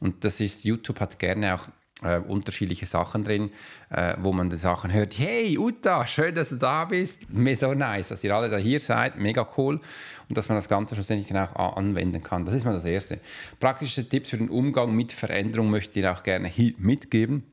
und 0.00 0.24
das 0.24 0.40
ist, 0.40 0.64
YouTube 0.64 1.00
hat 1.00 1.18
gerne 1.18 1.54
auch 1.54 1.68
äh, 2.02 2.18
unterschiedliche 2.18 2.86
Sachen 2.86 3.24
drin, 3.24 3.50
äh, 3.90 4.14
wo 4.18 4.32
man 4.32 4.50
die 4.50 4.56
Sachen 4.56 4.92
hört. 4.92 5.18
Hey, 5.18 5.56
Uta, 5.56 6.06
schön, 6.06 6.34
dass 6.34 6.50
du 6.50 6.56
da 6.56 6.84
bist. 6.84 7.32
Mir 7.32 7.56
so 7.56 7.72
nice, 7.72 8.08
dass 8.08 8.22
ihr 8.22 8.34
alle 8.34 8.50
da 8.50 8.58
hier 8.58 8.80
seid. 8.80 9.16
Mega 9.16 9.48
cool. 9.56 9.80
Und 10.28 10.36
dass 10.36 10.48
man 10.48 10.56
das 10.56 10.68
Ganze 10.68 10.94
schlussendlich 10.94 11.28
dann 11.28 11.48
auch 11.48 11.76
anwenden 11.76 12.22
kann. 12.22 12.44
Das 12.44 12.54
ist 12.54 12.64
mal 12.64 12.74
das 12.74 12.84
Erste. 12.84 13.20
Praktische 13.60 14.08
Tipps 14.08 14.30
für 14.30 14.38
den 14.38 14.50
Umgang 14.50 14.94
mit 14.94 15.12
Veränderung 15.12 15.70
möchte 15.70 16.00
ich 16.00 16.06
auch 16.06 16.22
gerne 16.22 16.52
mitgeben. 16.78 17.44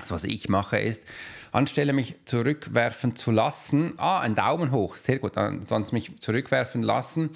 Also 0.00 0.14
was 0.14 0.24
ich 0.24 0.48
mache 0.48 0.78
ist, 0.78 1.04
anstelle 1.50 1.92
mich 1.92 2.14
zurückwerfen 2.24 3.16
zu 3.16 3.32
lassen, 3.32 3.94
ah, 3.96 4.20
ein 4.20 4.36
Daumen 4.36 4.70
hoch, 4.70 4.94
sehr 4.94 5.18
gut, 5.18 5.32
sonst 5.62 5.92
mich 5.92 6.20
zurückwerfen 6.20 6.84
lassen, 6.84 7.30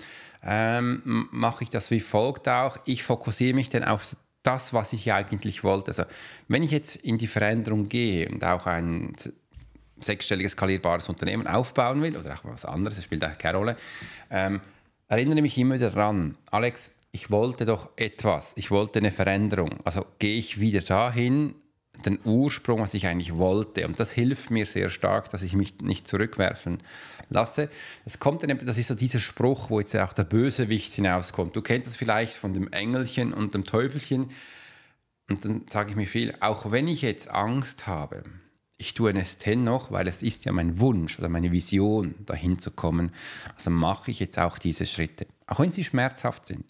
ähm, 0.45 1.29
mache 1.33 1.65
ich 1.65 1.71
das 1.71 1.91
wie 1.91 1.99
folgt 1.99 2.49
auch. 2.49 2.79
Ich 2.85 3.03
fokussiere 3.03 3.55
mich 3.55 3.69
dann 3.69 3.83
auf 3.83 4.17
das, 4.43 4.73
was 4.73 4.93
ich 4.93 5.13
eigentlich 5.13 5.65
wollte. 5.65 5.89
Also 5.89 6.05
wenn 6.49 6.63
ich 6.63 6.71
jetzt 6.71 6.97
in 6.97 7.19
die 7.19 7.27
Veränderung 7.27 7.89
gehe 7.89 8.29
und 8.29 8.45
auch 8.45 8.67
ein 8.67 9.15
sechsstelliges 10.01 10.53
skalierbares 10.53 11.09
Unternehmen 11.09 11.47
aufbauen 11.47 12.03
will 12.03 12.17
oder 12.17 12.35
auch 12.35 12.45
was 12.45 12.65
anderes, 12.65 12.97
das 12.97 13.05
spielt 13.05 13.23
eigentlich 13.23 13.39
keine 13.39 13.59
Rolle, 13.59 13.77
ähm, 14.31 14.61
erinnere 15.09 15.43
mich 15.43 15.57
immer 15.59 15.79
daran, 15.79 16.37
Alex, 16.51 16.91
ich 17.13 17.31
wollte 17.31 17.67
doch 17.67 17.91
etwas, 17.97 18.53
ich 18.57 18.71
wollte 18.71 18.99
eine 18.99 19.11
Veränderung. 19.11 19.79
Also 19.85 20.07
gehe 20.19 20.39
ich 20.39 20.59
wieder 20.59 20.81
dahin, 20.81 21.55
den 22.05 22.19
Ursprung, 22.25 22.81
was 22.81 22.95
ich 22.95 23.07
eigentlich 23.07 23.37
wollte. 23.37 23.87
Und 23.87 24.01
das 24.01 24.13
hilft 24.13 24.51
mir 24.51 24.67
sehr 24.67 24.91
stark, 24.91 25.31
dass 25.31 25.43
ich 25.43 25.55
mich 25.55 25.81
nicht 25.81 26.09
zurückwerfen 26.09 26.79
lasse. 27.29 27.69
Das, 28.05 28.19
kommt 28.19 28.43
dann, 28.43 28.65
das 28.65 28.79
ist 28.79 28.89
so 28.89 28.95
dieser 28.95 29.21
Spruch, 29.21 29.71
wo 29.71 29.81
jetzt 29.81 29.97
auch 29.97 30.13
der 30.13 30.25
Bösewicht 30.25 30.93
hinauskommt. 30.95 31.55
Du 31.55 31.63
kennst 31.63 31.89
das 31.89 31.97
vielleicht 31.97 32.35
von 32.35 32.55
dem 32.55 32.73
Engelchen 32.73 33.33
und 33.33 33.55
dem 33.55 33.65
Teufelchen. 33.65 34.31
Und 35.29 35.45
dann 35.45 35.63
sage 35.69 35.91
ich 35.91 35.97
mir 35.97 36.07
viel, 36.07 36.35
auch 36.41 36.71
wenn 36.73 36.89
ich 36.89 37.03
jetzt 37.03 37.31
Angst 37.31 37.87
habe, 37.87 38.25
ich 38.83 38.95
tue 38.95 39.17
es 39.17 39.39
dennoch, 39.39 39.93
weil 39.93 40.09
es 40.09 40.25
ist 40.25 40.45
ja 40.45 40.53
mein 40.53 40.81
Wunsch 40.81 41.19
oder 41.19 41.29
meine 41.29 41.53
Vision, 41.53 42.17
dahin 42.27 42.59
zu 42.59 42.73
kommen. 42.73 43.13
Also 43.55 43.71
mache 43.71 44.11
ich 44.11 44.19
jetzt 44.19 44.39
auch 44.39 44.59
diese 44.59 44.87
Schritte, 44.87 45.27
auch 45.47 45.61
wenn 45.61 45.71
sie 45.71 45.85
schmerzhaft 45.85 46.47
sind. 46.47 46.65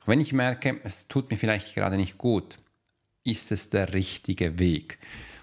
Auch 0.00 0.08
wenn 0.08 0.20
ich 0.20 0.32
merke, 0.32 0.80
es 0.84 1.06
tut 1.06 1.30
mir 1.30 1.36
vielleicht 1.36 1.74
gerade 1.74 1.96
nicht 1.96 2.16
gut, 2.16 2.58
ist 3.24 3.50
es 3.50 3.70
der 3.70 3.92
richtige 3.94 4.58
Weg. 4.58 4.98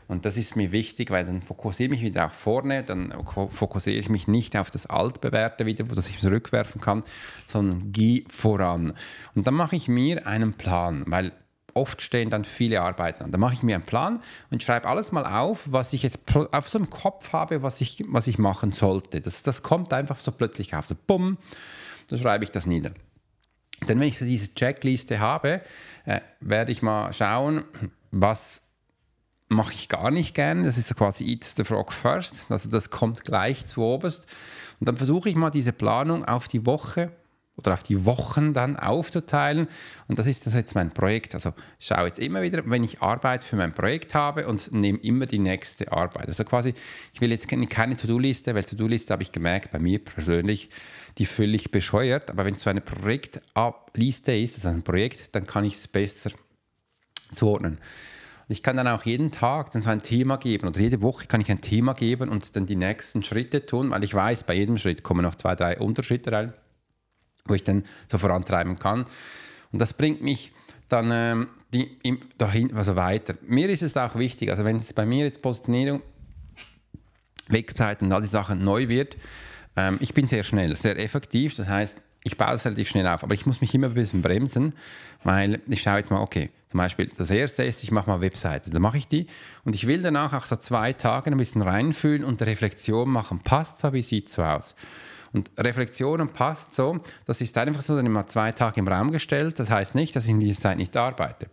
Und 0.08 0.26
das 0.26 0.38
ist 0.38 0.56
mir 0.56 0.72
wichtig, 0.72 1.10
weil 1.10 1.26
dann 1.26 1.42
fokussiere 1.42 1.86
ich 1.86 1.92
mich 1.92 2.02
wieder 2.02 2.26
auf 2.26 2.34
vorne, 2.34 2.84
dann 2.84 3.14
fokussiere 3.50 3.98
ich 3.98 4.10
mich 4.10 4.28
nicht 4.28 4.58
auf 4.58 4.70
das 4.70 4.86
Altbewährte 4.86 5.66
wieder, 5.66 5.90
wo 5.90 5.96
das 5.96 6.10
ich 6.10 6.20
zurückwerfen 6.20 6.82
kann, 6.82 7.04
sondern 7.46 7.92
gehe 7.92 8.24
voran. 8.28 8.94
Und 9.36 9.48
dann 9.48 9.54
mache 9.54 9.78
ich 9.78 9.88
mir 9.88 10.28
einen 10.28 10.54
Plan, 10.54 11.06
weil 11.08 11.32
oft 11.74 12.02
stehen 12.02 12.30
dann 12.30 12.44
viele 12.44 12.82
Arbeiten 12.82 13.24
an. 13.24 13.32
Da 13.32 13.38
mache 13.38 13.54
ich 13.54 13.64
mir 13.64 13.76
einen 13.76 13.86
Plan 13.86 14.20
und 14.50 14.62
schreibe 14.62 14.90
alles 14.90 15.14
mal 15.14 15.26
auf, 15.26 15.64
was 15.72 15.94
ich 15.94 16.04
jetzt 16.04 16.20
auf 16.36 16.68
so 16.68 16.78
einem 16.78 16.90
Kopf 16.90 17.32
habe, 17.32 17.64
was 17.64 17.80
ich, 17.80 18.04
was 18.08 18.28
ich 18.28 18.38
machen 18.38 18.74
sollte. 18.74 19.22
Das, 19.22 19.44
das 19.44 19.64
kommt 19.64 19.94
einfach 19.94 20.20
so 20.20 20.34
plötzlich 20.34 20.76
auf. 20.76 20.86
So 20.86 20.96
bumm, 21.08 21.38
so 22.08 22.18
schreibe 22.18 22.44
ich 22.44 22.52
das 22.52 22.66
nieder. 22.66 22.92
Denn 23.88 24.00
wenn 24.00 24.08
ich 24.08 24.18
so 24.18 24.26
diese 24.26 24.54
Checkliste 24.54 25.20
habe, 25.20 25.62
äh, 26.06 26.22
werde 26.40 26.72
ich 26.72 26.82
mal 26.82 27.14
schauen, 27.14 27.64
was 28.12 28.64
mache 29.52 29.74
ich 29.74 29.90
gar 29.90 30.12
nicht 30.12 30.34
gern. 30.34 30.64
Das 30.64 30.78
ist 30.78 30.88
so 30.88 30.96
quasi 30.96 31.26
Eat 31.26 31.44
the 31.44 31.64
Frog 31.64 31.92
First. 31.92 32.50
Also 32.50 32.70
das 32.70 32.90
kommt 32.90 33.26
gleich 33.26 33.66
zu 33.66 33.82
oberst. 33.82 34.26
Und 34.80 34.88
dann 34.88 34.98
versuche 34.98 35.30
ich 35.30 35.36
mal 35.36 35.50
diese 35.50 35.74
Planung 35.74 36.24
auf 36.26 36.48
die 36.48 36.66
Woche 36.66 37.12
oder 37.58 37.74
auf 37.74 37.84
die 37.84 38.06
Wochen 38.06 38.54
dann 38.54 38.78
aufzuteilen. 38.78 39.68
Und 40.08 40.20
das 40.20 40.28
ist 40.28 40.46
das 40.46 40.54
jetzt 40.54 40.74
mein 40.74 40.92
Projekt. 40.92 41.36
Also 41.36 41.54
ich 41.80 41.88
schaue 41.88 42.06
jetzt 42.06 42.20
immer 42.20 42.42
wieder, 42.42 42.64
wenn 42.66 42.84
ich 42.84 43.02
Arbeit 43.02 43.44
für 43.44 43.56
mein 43.56 43.74
Projekt 43.74 44.16
habe 44.16 44.48
und 44.48 44.72
nehme 44.72 45.00
immer 45.00 45.26
die 45.26 45.40
nächste 45.40 45.92
Arbeit. 45.92 46.28
Also 46.28 46.44
quasi, 46.44 46.74
ich 47.14 47.22
will 47.22 47.32
jetzt 47.32 47.48
keine 47.48 47.96
To-Do-Liste, 47.96 48.56
weil 48.56 48.64
To-Do-Liste 48.64 49.14
habe 49.14 49.24
ich 49.24 49.32
gemerkt, 49.32 49.72
bei 49.72 49.80
mir 49.80 50.00
persönlich, 50.00 50.70
die 51.18 51.26
völlig 51.26 51.72
bescheuert. 51.72 52.32
Aber 52.32 52.46
wenn 52.46 52.56
es 52.56 52.62
so 52.62 52.70
eine 52.70 52.82
Projektliste 52.82 54.36
ist, 54.36 54.56
also 54.56 54.70
ein 54.70 54.84
Projekt, 54.84 55.36
dann 55.36 55.46
kann 55.46 55.66
ich 55.66 55.74
es 55.74 55.88
besser 55.88 56.32
zuordnen. 57.32 57.74
Und 57.74 58.54
ich 58.54 58.64
kann 58.64 58.78
dann 58.78 58.88
auch 58.88 59.04
jeden 59.04 59.32
Tag 59.32 59.72
dann 59.72 59.82
so 59.82 59.90
ein 59.90 60.02
Thema 60.02 60.38
geben 60.38 60.68
oder 60.68 60.80
jede 60.80 61.02
Woche 61.02 61.28
kann 61.28 61.42
ich 61.42 61.52
ein 61.52 61.62
Thema 61.62 61.94
geben 61.94 62.30
und 62.30 62.56
dann 62.56 62.66
die 62.66 62.76
nächsten 62.76 63.24
Schritte 63.24 63.66
tun, 63.66 63.92
weil 63.92 64.04
ich 64.04 64.14
weiß, 64.14 64.46
bei 64.46 64.56
jedem 64.56 64.78
Schritt 64.78 65.04
kommen 65.04 65.22
noch 65.22 65.36
zwei, 65.36 65.56
drei 65.56 65.78
Unterschritte 65.78 66.32
rein 66.32 66.54
wo 67.46 67.54
ich 67.54 67.64
dann 67.64 67.84
so 68.08 68.18
vorantreiben 68.18 68.80
kann. 68.80 69.06
Und 69.72 69.80
das 69.80 69.94
bringt 69.94 70.22
mich 70.22 70.52
dann 70.90 71.10
ähm, 71.12 71.48
die, 71.74 71.98
im, 72.04 72.20
dahin, 72.38 72.76
also 72.76 72.96
weiter. 72.96 73.36
Mir 73.42 73.70
ist 73.70 73.82
es 73.82 73.96
auch 73.98 74.16
wichtig, 74.16 74.50
also 74.50 74.66
wenn 74.66 74.76
es 74.76 74.94
bei 74.94 75.06
mir 75.06 75.26
jetzt 75.26 75.42
Positionierung, 75.42 76.02
Webseiten 77.48 78.06
und 78.06 78.12
all 78.12 78.22
die 78.22 78.28
Sachen 78.28 78.64
neu 78.64 78.88
wird, 78.88 79.18
ähm, 79.76 79.98
ich 80.02 80.14
bin 80.14 80.28
sehr 80.28 80.44
schnell, 80.44 80.76
sehr 80.76 81.00
effektiv, 81.00 81.56
das 81.56 81.68
heißt, 81.68 81.98
ich 82.24 82.38
baue 82.38 82.54
es 82.54 82.66
relativ 82.66 82.90
schnell 82.90 83.08
auf, 83.08 83.24
aber 83.24 83.34
ich 83.34 83.46
muss 83.46 83.62
mich 83.62 83.74
immer 83.74 83.88
ein 83.88 83.94
bisschen 83.94 84.22
bremsen, 84.22 84.74
weil 85.24 85.60
ich 85.68 85.82
schaue 85.82 85.98
jetzt 85.98 86.12
mal, 86.12 86.22
okay, 86.22 86.52
zum 86.70 86.78
Beispiel 86.78 87.10
das 87.18 87.32
erste 87.32 87.64
ist, 87.64 87.84
ich 87.84 87.92
mache 87.92 88.10
mal 88.10 88.22
Webseite, 88.22 88.70
dann 88.70 88.82
mache 88.82 88.98
ich 88.98 89.08
die 89.08 89.28
und 89.64 89.76
ich 89.76 89.88
will 89.88 90.02
danach 90.02 90.34
auch 90.34 90.46
so 90.46 90.56
zwei 90.56 90.94
Tage 90.94 91.32
ein 91.32 91.38
bisschen 91.38 91.62
reinfühlen 91.62 92.24
und 92.24 92.42
Reflexion 92.42 93.10
machen, 93.10 93.40
passt 93.40 93.80
so, 93.80 93.92
wie 93.94 94.04
sieht 94.04 94.28
es 94.28 94.36
so 94.36 94.44
aus. 94.44 94.76
Und 95.34 95.52
Reflexion 95.58 96.28
passt 96.30 96.74
so, 96.76 96.98
das 97.26 97.42
ist 97.42 97.58
einfach 97.58 97.82
so, 97.82 97.96
dann 97.96 98.06
immer 98.06 98.28
zwei 98.28 98.52
Tage 98.52 98.80
im 98.80 98.88
Raum 98.88 99.12
gestellt. 99.12 99.60
Das 99.60 99.70
heißt 99.70 99.96
nicht, 99.96 100.16
dass 100.16 100.26
ich 100.26 100.32
in 100.32 100.40
dieser 100.40 100.62
Zeit 100.62 100.78
nicht 100.78 100.96
arbeite. 100.98 101.48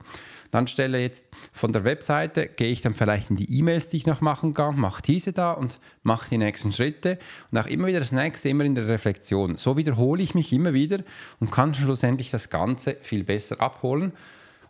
Dann 0.51 0.67
stelle 0.67 1.01
jetzt 1.01 1.29
von 1.53 1.73
der 1.73 1.85
Webseite, 1.85 2.49
gehe 2.49 2.71
ich 2.71 2.81
dann 2.81 2.95
vielleicht 2.95 3.31
in 3.31 3.37
die 3.37 3.59
E-Mails, 3.59 3.91
die 3.91 3.99
ich 3.99 4.07
noch 4.07 4.23
machen 4.23 4.55
kann, 4.55 4.81
mache 4.81 5.03
diese 5.03 5.33
da 5.33 5.53
und 5.53 5.79
mache 6.03 6.31
die 6.31 6.39
nächsten 6.39 6.73
Schritte. 6.73 7.19
Und 7.51 7.59
auch 7.59 7.67
immer 7.67 7.87
wieder 7.87 7.99
das 8.01 8.13
nächste, 8.13 8.49
immer 8.49 8.65
in 8.65 8.75
der 8.75 8.89
Reflexion. 8.89 9.57
So 9.57 9.77
wiederhole 9.77 10.23
ich 10.23 10.35
mich 10.35 10.53
immer 10.53 10.73
wieder 10.73 11.01
und 11.39 11.51
kann 11.51 11.75
schlussendlich 11.75 12.31
das 12.31 12.49
Ganze 12.49 12.97
viel 13.03 13.25
besser 13.25 13.61
abholen. 13.61 14.13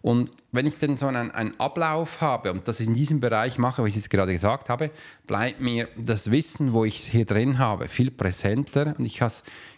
Und 0.00 0.30
wenn 0.52 0.66
ich 0.66 0.76
dann 0.78 0.96
so 0.96 1.06
einen, 1.06 1.30
einen, 1.30 1.58
Ablauf 1.58 2.20
habe 2.20 2.52
und 2.52 2.68
das 2.68 2.80
in 2.80 2.94
diesem 2.94 3.20
Bereich 3.20 3.58
mache, 3.58 3.84
wie 3.84 3.88
ich 3.88 3.96
jetzt 3.96 4.10
gerade 4.10 4.32
gesagt 4.32 4.68
habe, 4.68 4.90
bleibt 5.26 5.60
mir 5.60 5.88
das 5.96 6.30
Wissen, 6.30 6.72
wo 6.72 6.84
ich 6.84 7.08
hier 7.08 7.24
drin 7.24 7.58
habe, 7.58 7.88
viel 7.88 8.10
präsenter. 8.10 8.94
Und 8.96 9.04
ich 9.04 9.20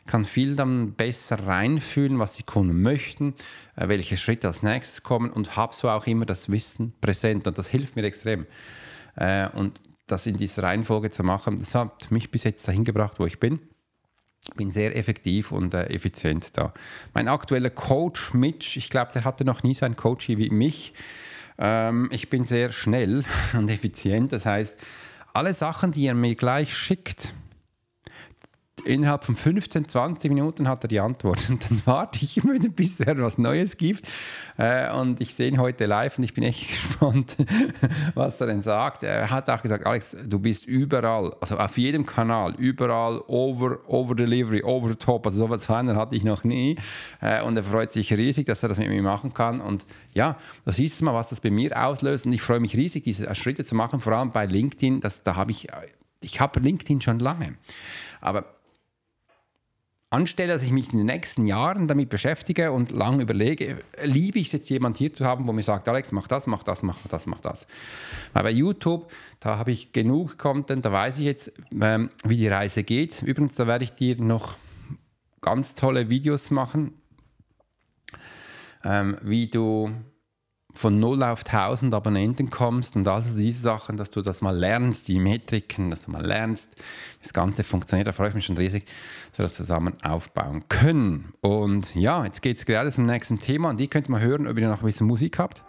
kann 0.06 0.24
viel 0.24 0.56
dann 0.56 0.92
besser 0.92 1.46
reinfühlen, 1.46 2.18
was 2.18 2.34
die 2.34 2.42
Kunden 2.42 2.82
möchten, 2.82 3.34
äh, 3.76 3.88
welche 3.88 4.16
Schritte 4.16 4.48
als 4.48 4.62
nächstes 4.62 5.02
kommen 5.02 5.30
und 5.30 5.56
habe 5.56 5.74
so 5.74 5.88
auch 5.88 6.06
immer 6.06 6.26
das 6.26 6.50
Wissen 6.50 6.92
präsent. 7.00 7.46
Und 7.46 7.56
das 7.56 7.68
hilft 7.68 7.96
mir 7.96 8.04
extrem. 8.04 8.46
Äh, 9.16 9.48
und 9.50 9.80
das 10.06 10.26
in 10.26 10.36
dieser 10.36 10.64
Reihenfolge 10.64 11.10
zu 11.10 11.22
machen, 11.22 11.56
das 11.56 11.74
hat 11.74 12.10
mich 12.10 12.30
bis 12.30 12.44
jetzt 12.44 12.66
dahin 12.66 12.84
gebracht, 12.84 13.18
wo 13.18 13.26
ich 13.26 13.38
bin 13.38 13.60
bin 14.56 14.70
sehr 14.70 14.96
effektiv 14.96 15.52
und 15.52 15.74
äh, 15.74 15.86
effizient 15.86 16.56
da. 16.56 16.72
Mein 17.14 17.28
aktueller 17.28 17.70
Coach 17.70 18.34
Mitch, 18.34 18.78
ich 18.78 18.90
glaube, 18.90 19.12
der 19.12 19.24
hatte 19.24 19.44
noch 19.44 19.62
nie 19.62 19.74
so 19.74 19.86
einen 19.86 19.96
Coach 19.96 20.28
wie 20.28 20.50
mich. 20.50 20.92
Ähm, 21.58 22.08
ich 22.12 22.30
bin 22.30 22.44
sehr 22.44 22.72
schnell 22.72 23.24
und 23.52 23.70
effizient. 23.70 24.32
Das 24.32 24.46
heißt, 24.46 24.78
alle 25.32 25.54
Sachen, 25.54 25.92
die 25.92 26.06
er 26.06 26.14
mir 26.14 26.34
gleich 26.34 26.76
schickt, 26.76 27.34
innerhalb 28.84 29.24
von 29.24 29.36
15, 29.36 29.88
20 29.88 30.30
Minuten 30.30 30.68
hat 30.68 30.84
er 30.84 30.88
die 30.88 31.00
Antwort. 31.00 31.46
Und 31.50 31.70
dann 31.70 31.82
warte 31.84 32.20
ich 32.22 32.38
immer 32.38 32.54
wieder, 32.54 32.68
bis 32.68 33.00
er 33.00 33.18
was 33.18 33.38
Neues 33.38 33.76
gibt. 33.76 34.06
Äh, 34.56 34.92
und 34.92 35.20
ich 35.20 35.34
sehe 35.34 35.48
ihn 35.48 35.58
heute 35.58 35.86
live 35.86 36.18
und 36.18 36.24
ich 36.24 36.34
bin 36.34 36.44
echt 36.44 36.68
gespannt, 36.68 37.36
was 38.14 38.40
er 38.40 38.48
denn 38.48 38.62
sagt. 38.62 39.02
Er 39.02 39.30
hat 39.30 39.48
auch 39.48 39.62
gesagt, 39.62 39.86
Alex, 39.86 40.16
du 40.26 40.38
bist 40.38 40.66
überall, 40.66 41.34
also 41.40 41.56
auf 41.56 41.78
jedem 41.78 42.04
Kanal, 42.04 42.54
überall 42.56 43.22
over, 43.26 43.78
over 43.86 44.14
delivery, 44.14 44.62
over 44.62 44.98
top. 44.98 45.26
Also 45.26 45.38
sowas 45.38 45.68
hatte 45.68 46.16
ich 46.16 46.24
noch 46.24 46.44
nie. 46.44 46.76
Äh, 47.20 47.42
und 47.42 47.56
er 47.56 47.64
freut 47.64 47.92
sich 47.92 48.12
riesig, 48.12 48.46
dass 48.46 48.62
er 48.62 48.68
das 48.68 48.78
mit 48.78 48.88
mir 48.88 49.02
machen 49.02 49.32
kann. 49.32 49.60
Und 49.60 49.84
ja, 50.14 50.36
das 50.64 50.78
ist 50.78 51.00
mal, 51.02 51.14
was 51.14 51.30
das 51.30 51.40
bei 51.40 51.50
mir 51.50 51.82
auslöst. 51.82 52.26
Und 52.26 52.32
ich 52.32 52.42
freue 52.42 52.60
mich 52.60 52.76
riesig, 52.76 53.04
diese 53.04 53.32
Schritte 53.34 53.64
zu 53.64 53.74
machen, 53.74 54.00
vor 54.00 54.12
allem 54.12 54.32
bei 54.32 54.46
LinkedIn. 54.46 55.00
Das, 55.00 55.22
da 55.22 55.36
habe 55.36 55.50
ich, 55.50 55.68
ich 56.20 56.40
habe 56.40 56.60
LinkedIn 56.60 57.00
schon 57.00 57.18
lange. 57.18 57.54
Aber 58.20 58.44
anstelle, 60.10 60.52
dass 60.52 60.64
ich 60.64 60.72
mich 60.72 60.92
in 60.92 60.98
den 60.98 61.06
nächsten 61.06 61.46
Jahren 61.46 61.86
damit 61.86 62.08
beschäftige 62.10 62.72
und 62.72 62.90
lang 62.90 63.20
überlege, 63.20 63.78
liebe 64.02 64.40
ich 64.40 64.46
es 64.46 64.52
jetzt 64.52 64.68
jemand 64.68 64.96
hier 64.96 65.12
zu 65.12 65.24
haben, 65.24 65.46
wo 65.46 65.52
mir 65.52 65.62
sagt, 65.62 65.88
Alex, 65.88 66.10
mach 66.10 66.26
das, 66.26 66.48
mach 66.48 66.64
das, 66.64 66.82
mach 66.82 66.98
das, 67.08 67.26
mach 67.26 67.40
das. 67.40 67.66
Weil 68.32 68.42
bei 68.42 68.50
YouTube, 68.50 69.10
da 69.38 69.56
habe 69.56 69.70
ich 69.70 69.92
genug 69.92 70.36
Content, 70.36 70.84
da 70.84 70.90
weiß 70.90 71.20
ich 71.20 71.24
jetzt, 71.24 71.52
ähm, 71.80 72.10
wie 72.24 72.36
die 72.36 72.48
Reise 72.48 72.82
geht. 72.82 73.22
Übrigens, 73.22 73.54
da 73.54 73.68
werde 73.68 73.84
ich 73.84 73.92
dir 73.92 74.20
noch 74.20 74.56
ganz 75.40 75.76
tolle 75.76 76.10
Videos 76.10 76.50
machen, 76.50 76.92
ähm, 78.84 79.16
wie 79.22 79.46
du 79.46 79.92
von 80.80 80.98
0 80.98 81.22
auf 81.24 81.44
1000 81.44 81.92
Abonnenten 81.92 82.48
kommst 82.48 82.96
und 82.96 83.06
all 83.06 83.22
diese 83.22 83.60
Sachen, 83.60 83.98
dass 83.98 84.08
du 84.08 84.22
das 84.22 84.40
mal 84.40 84.56
lernst, 84.56 85.08
die 85.08 85.18
Metriken, 85.18 85.90
dass 85.90 86.06
du 86.06 86.10
mal 86.10 86.24
lernst, 86.24 86.74
wie 86.74 87.22
das 87.22 87.34
Ganze 87.34 87.64
funktioniert. 87.64 88.08
Da 88.08 88.12
freue 88.12 88.30
ich 88.30 88.34
mich 88.34 88.46
schon 88.46 88.56
riesig, 88.56 88.86
dass 89.28 89.38
wir 89.38 89.42
das 89.42 89.54
zusammen 89.54 89.92
aufbauen 90.02 90.64
können. 90.70 91.34
Und 91.42 91.94
ja, 91.94 92.24
jetzt 92.24 92.40
geht 92.40 92.56
es 92.56 92.64
gerade 92.64 92.90
zum 92.90 93.04
nächsten 93.04 93.38
Thema 93.40 93.68
und 93.68 93.78
die 93.78 93.88
könnt 93.88 94.08
ihr 94.08 94.12
mal 94.12 94.22
hören, 94.22 94.46
ob 94.46 94.56
ihr 94.56 94.68
noch 94.68 94.80
ein 94.80 94.86
bisschen 94.86 95.06
Musik 95.06 95.38
habt. 95.38 95.62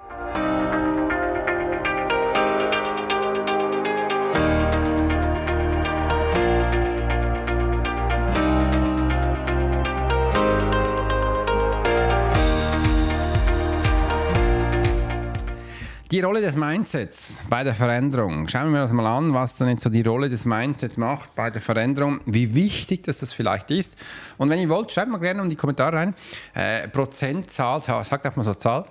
Die 16.11 16.19
Rolle 16.19 16.41
des 16.41 16.57
Mindsets 16.57 17.41
bei 17.49 17.63
der 17.63 17.73
Veränderung. 17.73 18.45
Schauen 18.49 18.73
wir 18.73 18.83
uns 18.83 18.91
mal 18.91 19.07
an, 19.07 19.33
was 19.33 19.55
dann 19.55 19.69
jetzt 19.69 19.83
so 19.83 19.89
die 19.89 20.01
Rolle 20.01 20.27
des 20.27 20.43
Mindsets 20.43 20.97
macht 20.97 21.33
bei 21.35 21.49
der 21.49 21.61
Veränderung, 21.61 22.19
wie 22.25 22.53
wichtig 22.53 23.03
dass 23.03 23.19
das 23.19 23.31
vielleicht 23.31 23.71
ist. 23.71 23.97
Und 24.37 24.49
wenn 24.49 24.59
ihr 24.59 24.67
wollt, 24.67 24.91
schreibt 24.91 25.09
mal 25.09 25.19
gerne 25.19 25.41
in 25.41 25.49
die 25.49 25.55
Kommentare 25.55 25.95
rein. 25.95 26.13
Äh, 26.53 26.89
Prozentzahl, 26.89 27.81
sagt 27.81 28.27
auch 28.27 28.35
mal 28.35 28.43
so 28.43 28.53
Zahl, 28.55 28.85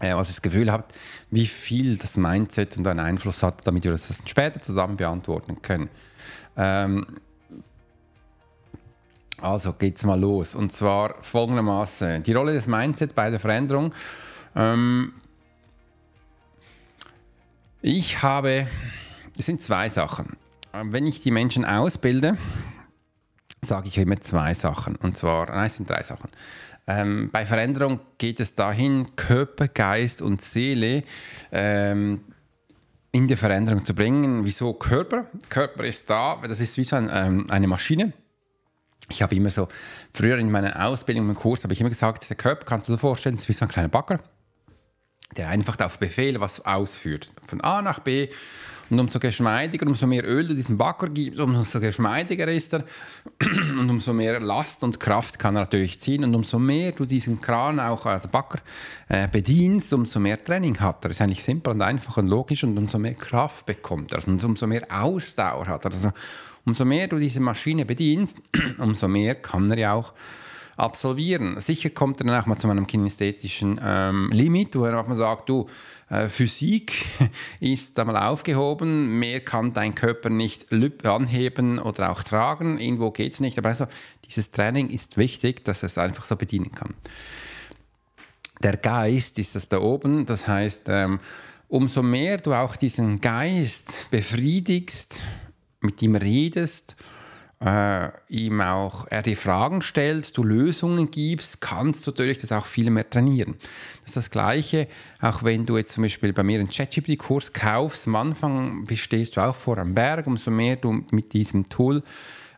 äh, 0.00 0.14
was 0.14 0.30
ihr 0.30 0.32
das 0.32 0.42
Gefühl 0.42 0.72
habt, 0.72 0.92
wie 1.30 1.46
viel 1.46 1.96
das 1.96 2.16
Mindset 2.16 2.76
und 2.76 2.88
einen 2.88 3.00
Einfluss 3.00 3.44
hat, 3.44 3.64
damit 3.64 3.84
wir 3.84 3.92
das 3.92 4.10
später 4.26 4.60
zusammen 4.60 4.96
beantworten 4.96 5.62
können. 5.62 5.90
Ähm, 6.56 7.06
also 9.40 9.74
geht's 9.74 10.02
mal 10.02 10.18
los. 10.18 10.56
Und 10.56 10.72
zwar 10.72 11.14
folgendermaßen: 11.22 12.24
Die 12.24 12.32
Rolle 12.32 12.52
des 12.52 12.66
Mindsets 12.66 13.12
bei 13.12 13.30
der 13.30 13.38
Veränderung. 13.38 13.94
Ähm, 14.56 15.14
ich 17.82 18.22
habe, 18.22 18.68
es 19.36 19.46
sind 19.46 19.60
zwei 19.60 19.88
Sachen. 19.88 20.36
Wenn 20.72 21.06
ich 21.06 21.20
die 21.20 21.32
Menschen 21.32 21.64
ausbilde, 21.64 22.38
sage 23.64 23.88
ich 23.88 23.98
immer 23.98 24.20
zwei 24.20 24.54
Sachen. 24.54 24.96
Und 24.96 25.16
zwar, 25.16 25.50
nein, 25.50 25.66
es 25.66 25.76
sind 25.76 25.90
drei 25.90 26.02
Sachen. 26.02 26.30
Ähm, 26.86 27.28
bei 27.30 27.44
Veränderung 27.44 28.00
geht 28.18 28.40
es 28.40 28.54
dahin, 28.54 29.14
Körper, 29.16 29.68
Geist 29.68 30.22
und 30.22 30.40
Seele 30.40 31.04
ähm, 31.52 32.22
in 33.12 33.28
die 33.28 33.36
Veränderung 33.36 33.84
zu 33.84 33.94
bringen. 33.94 34.44
Wieso 34.44 34.72
Körper? 34.72 35.26
Körper 35.48 35.84
ist 35.84 36.08
da, 36.08 36.40
das 36.48 36.60
ist 36.60 36.76
wie 36.76 36.84
so 36.84 36.96
ein, 36.96 37.10
ähm, 37.12 37.46
eine 37.50 37.66
Maschine. 37.66 38.12
Ich 39.10 39.22
habe 39.22 39.34
immer 39.34 39.50
so, 39.50 39.68
früher 40.12 40.38
in 40.38 40.50
meiner 40.50 40.86
Ausbildung, 40.86 41.28
im 41.28 41.34
Kurs, 41.34 41.64
habe 41.64 41.74
ich 41.74 41.80
immer 41.80 41.90
gesagt, 41.90 42.28
der 42.28 42.36
Körper 42.36 42.64
kannst 42.64 42.88
du 42.88 42.92
dir 42.92 42.96
so 42.96 43.00
vorstellen, 43.00 43.34
ist 43.34 43.48
wie 43.48 43.52
so 43.52 43.64
ein 43.64 43.70
kleiner 43.70 43.88
Bagger 43.88 44.20
der 45.36 45.48
einfach 45.48 45.78
auf 45.80 45.98
Befehl 45.98 46.40
was 46.40 46.64
ausführt. 46.64 47.30
Von 47.46 47.60
A 47.60 47.82
nach 47.82 48.00
B. 48.00 48.28
Und 48.90 49.00
umso 49.00 49.18
geschmeidiger, 49.18 49.86
umso 49.86 50.06
mehr 50.06 50.22
Öl 50.22 50.46
du 50.46 50.54
diesem 50.54 50.76
Bagger 50.76 51.08
gibst, 51.08 51.40
umso 51.40 51.80
geschmeidiger 51.80 52.46
ist 52.48 52.74
er. 52.74 52.84
Und 53.78 53.88
umso 53.88 54.12
mehr 54.12 54.38
Last 54.38 54.84
und 54.84 55.00
Kraft 55.00 55.38
kann 55.38 55.56
er 55.56 55.60
natürlich 55.60 55.98
ziehen. 55.98 56.24
Und 56.24 56.34
umso 56.34 56.58
mehr 56.58 56.92
du 56.92 57.06
diesen 57.06 57.40
Kran 57.40 57.80
auch 57.80 58.04
als 58.04 58.28
Bagger 58.28 58.58
äh, 59.08 59.28
bedienst, 59.28 59.94
umso 59.94 60.20
mehr 60.20 60.44
Training 60.44 60.78
hat 60.78 61.06
er. 61.06 61.08
Das 61.08 61.16
ist 61.16 61.22
eigentlich 61.22 61.42
simpel 61.42 61.72
und 61.72 61.80
einfach 61.80 62.18
und 62.18 62.26
logisch. 62.26 62.64
Und 62.64 62.76
umso 62.76 62.98
mehr 62.98 63.14
Kraft 63.14 63.64
bekommt 63.64 64.12
er. 64.12 64.16
Also, 64.16 64.30
und 64.30 64.44
umso 64.44 64.66
mehr 64.66 64.86
Ausdauer 64.90 65.68
hat 65.68 65.86
er. 65.86 65.92
Also, 65.92 66.12
umso 66.66 66.84
mehr 66.84 67.08
du 67.08 67.18
diese 67.18 67.40
Maschine 67.40 67.86
bedienst, 67.86 68.42
umso 68.78 69.08
mehr 69.08 69.36
kann 69.36 69.70
er 69.70 69.78
ja 69.78 69.92
auch 69.94 70.12
absolvieren. 70.76 71.60
Sicher 71.60 71.90
kommt 71.90 72.20
er 72.20 72.26
dann 72.26 72.40
auch 72.40 72.46
mal 72.46 72.56
zu 72.56 72.68
einem 72.68 72.86
kinästhetischen 72.86 73.80
ähm, 73.82 74.30
Limit, 74.32 74.76
wo 74.76 74.84
er 74.84 74.98
auch 74.98 75.06
mal 75.06 75.14
sagt, 75.14 75.48
du, 75.48 75.68
äh, 76.08 76.28
Physik 76.28 77.04
ist 77.60 77.98
da 77.98 78.04
mal 78.04 78.28
aufgehoben, 78.28 79.18
mehr 79.18 79.40
kann 79.40 79.72
dein 79.72 79.94
Körper 79.94 80.30
nicht 80.30 80.72
anheben 81.04 81.78
oder 81.78 82.10
auch 82.10 82.22
tragen, 82.22 82.78
irgendwo 82.78 83.10
geht 83.10 83.32
es 83.34 83.40
nicht. 83.40 83.58
Aber 83.58 83.70
also 83.70 83.86
dieses 84.26 84.50
Training 84.50 84.90
ist 84.90 85.16
wichtig, 85.16 85.64
dass 85.64 85.82
er 85.82 85.88
es 85.88 85.98
einfach 85.98 86.24
so 86.24 86.36
bedienen 86.36 86.72
kann. 86.72 86.94
Der 88.62 88.76
Geist 88.76 89.38
ist 89.38 89.56
das 89.56 89.68
da 89.68 89.80
oben, 89.80 90.24
das 90.24 90.46
heißt, 90.46 90.84
ähm, 90.88 91.18
umso 91.68 92.02
mehr 92.02 92.38
du 92.38 92.52
auch 92.52 92.76
diesen 92.76 93.20
Geist 93.20 94.06
befriedigst, 94.10 95.20
mit 95.80 96.00
ihm 96.00 96.14
redest, 96.14 96.96
äh, 97.64 98.10
ihm 98.28 98.60
auch 98.60 99.06
er 99.08 99.22
die 99.22 99.36
Fragen 99.36 99.82
stellt, 99.82 100.36
du 100.36 100.42
Lösungen 100.42 101.10
gibst, 101.10 101.60
kannst 101.60 102.06
du 102.06 102.10
natürlich 102.10 102.38
das 102.38 102.50
auch 102.52 102.66
viel 102.66 102.90
mehr 102.90 103.08
trainieren. 103.08 103.56
Das 104.00 104.10
ist 104.10 104.16
das 104.16 104.30
Gleiche, 104.30 104.88
auch 105.20 105.42
wenn 105.44 105.64
du 105.64 105.76
jetzt 105.76 105.92
zum 105.92 106.02
Beispiel 106.02 106.32
bei 106.32 106.42
mir 106.42 106.58
einen 106.58 106.68
ChatGPT-Kurs 106.68 107.52
kaufst, 107.52 108.08
am 108.08 108.16
Anfang 108.16 108.86
stehst 108.94 109.36
du 109.36 109.40
auch 109.40 109.54
vor 109.54 109.78
einem 109.78 109.94
Berg, 109.94 110.26
umso 110.26 110.50
mehr 110.50 110.76
du 110.76 111.04
mit 111.10 111.32
diesem 111.32 111.68
Tool 111.68 112.02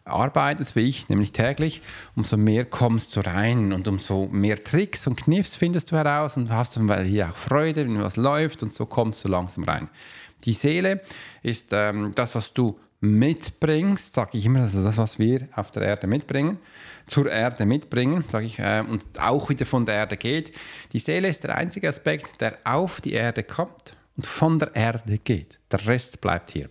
arbeitest, 0.06 0.76
wie 0.76 0.88
ich, 0.88 1.08
nämlich 1.08 1.32
täglich, 1.32 1.82
umso 2.14 2.36
mehr 2.36 2.64
kommst 2.64 3.16
du 3.16 3.20
rein 3.20 3.72
und 3.72 3.88
umso 3.88 4.28
mehr 4.30 4.62
Tricks 4.62 5.06
und 5.06 5.16
Kniffs 5.16 5.56
findest 5.56 5.92
du 5.92 5.96
heraus 5.96 6.36
und 6.36 6.50
hast 6.50 6.76
dann 6.76 7.04
hier 7.04 7.30
auch 7.30 7.36
Freude, 7.36 7.86
wenn 7.86 8.00
was 8.00 8.16
läuft 8.16 8.62
und 8.62 8.72
so 8.72 8.86
kommst 8.86 9.24
du 9.24 9.28
langsam 9.28 9.64
rein. 9.64 9.88
Die 10.44 10.52
Seele 10.52 11.00
ist 11.42 11.70
ähm, 11.72 12.12
das, 12.14 12.34
was 12.34 12.52
du 12.52 12.78
mitbringst, 13.04 14.14
sage 14.14 14.38
ich 14.38 14.46
immer, 14.46 14.64
ist 14.64 14.74
das, 14.74 14.96
was 14.96 15.18
wir 15.18 15.48
auf 15.54 15.70
der 15.70 15.82
Erde 15.82 16.06
mitbringen, 16.06 16.58
zur 17.06 17.30
Erde 17.30 17.66
mitbringen, 17.66 18.24
sage 18.30 18.46
ich, 18.46 18.58
äh, 18.58 18.82
und 18.88 19.06
auch 19.20 19.48
wieder 19.48 19.66
von 19.66 19.84
der 19.84 19.94
Erde 19.96 20.16
geht. 20.16 20.52
Die 20.92 20.98
Seele 20.98 21.28
ist 21.28 21.44
der 21.44 21.54
einzige 21.54 21.88
Aspekt, 21.88 22.40
der 22.40 22.58
auf 22.64 23.00
die 23.00 23.12
Erde 23.12 23.42
kommt 23.42 23.96
und 24.16 24.26
von 24.26 24.58
der 24.58 24.74
Erde 24.74 25.18
geht. 25.18 25.58
Der 25.70 25.86
Rest 25.86 26.20
bleibt 26.20 26.50
hier. 26.50 26.68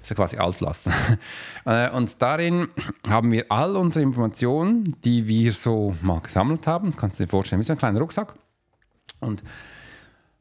Also 0.00 0.14
quasi 0.14 0.36
altlassen. 0.36 0.92
Äh, 1.64 1.90
und 1.90 2.20
darin 2.20 2.70
haben 3.08 3.30
wir 3.30 3.46
all 3.48 3.76
unsere 3.76 4.02
Informationen, 4.02 4.96
die 5.04 5.28
wir 5.28 5.52
so 5.52 5.94
mal 6.02 6.20
gesammelt 6.20 6.66
haben. 6.66 6.96
Kannst 6.96 7.20
du 7.20 7.22
dir 7.22 7.30
vorstellen, 7.30 7.60
wie 7.60 7.64
so 7.64 7.72
ein 7.72 7.78
kleiner 7.78 8.00
Rucksack. 8.00 8.34
Und 9.20 9.44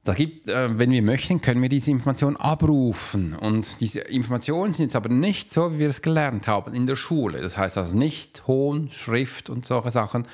da 0.04 0.14
gibt, 0.14 0.50
äh, 0.50 0.78
wenn 0.80 0.92
wir 0.92 1.02
möchten, 1.04 1.42
können 1.42 1.62
wir 1.62 1.70
diese 1.70 1.92
Information 1.92 2.36
abrufen. 2.36 3.36
Und 3.36 3.82
diese 3.82 4.00
Informationen 4.00 4.74
sind 4.74 4.86
jetzt 4.86 4.96
aber 4.96 5.10
nicht 5.10 5.52
so, 5.52 5.74
wie 5.74 5.80
wir 5.80 5.90
es 5.90 6.02
gelernt 6.02 6.48
haben 6.48 6.74
in 6.74 6.88
der 6.88 6.96
Schule. 6.96 7.42
Das 7.42 7.58
heißt 7.58 7.78
also 7.78 7.96
nicht 7.96 8.42
Ton, 8.46 8.90
Schrift 8.92 9.50
und 9.50 9.66
solche 9.66 9.92
Sachen, 9.92 10.28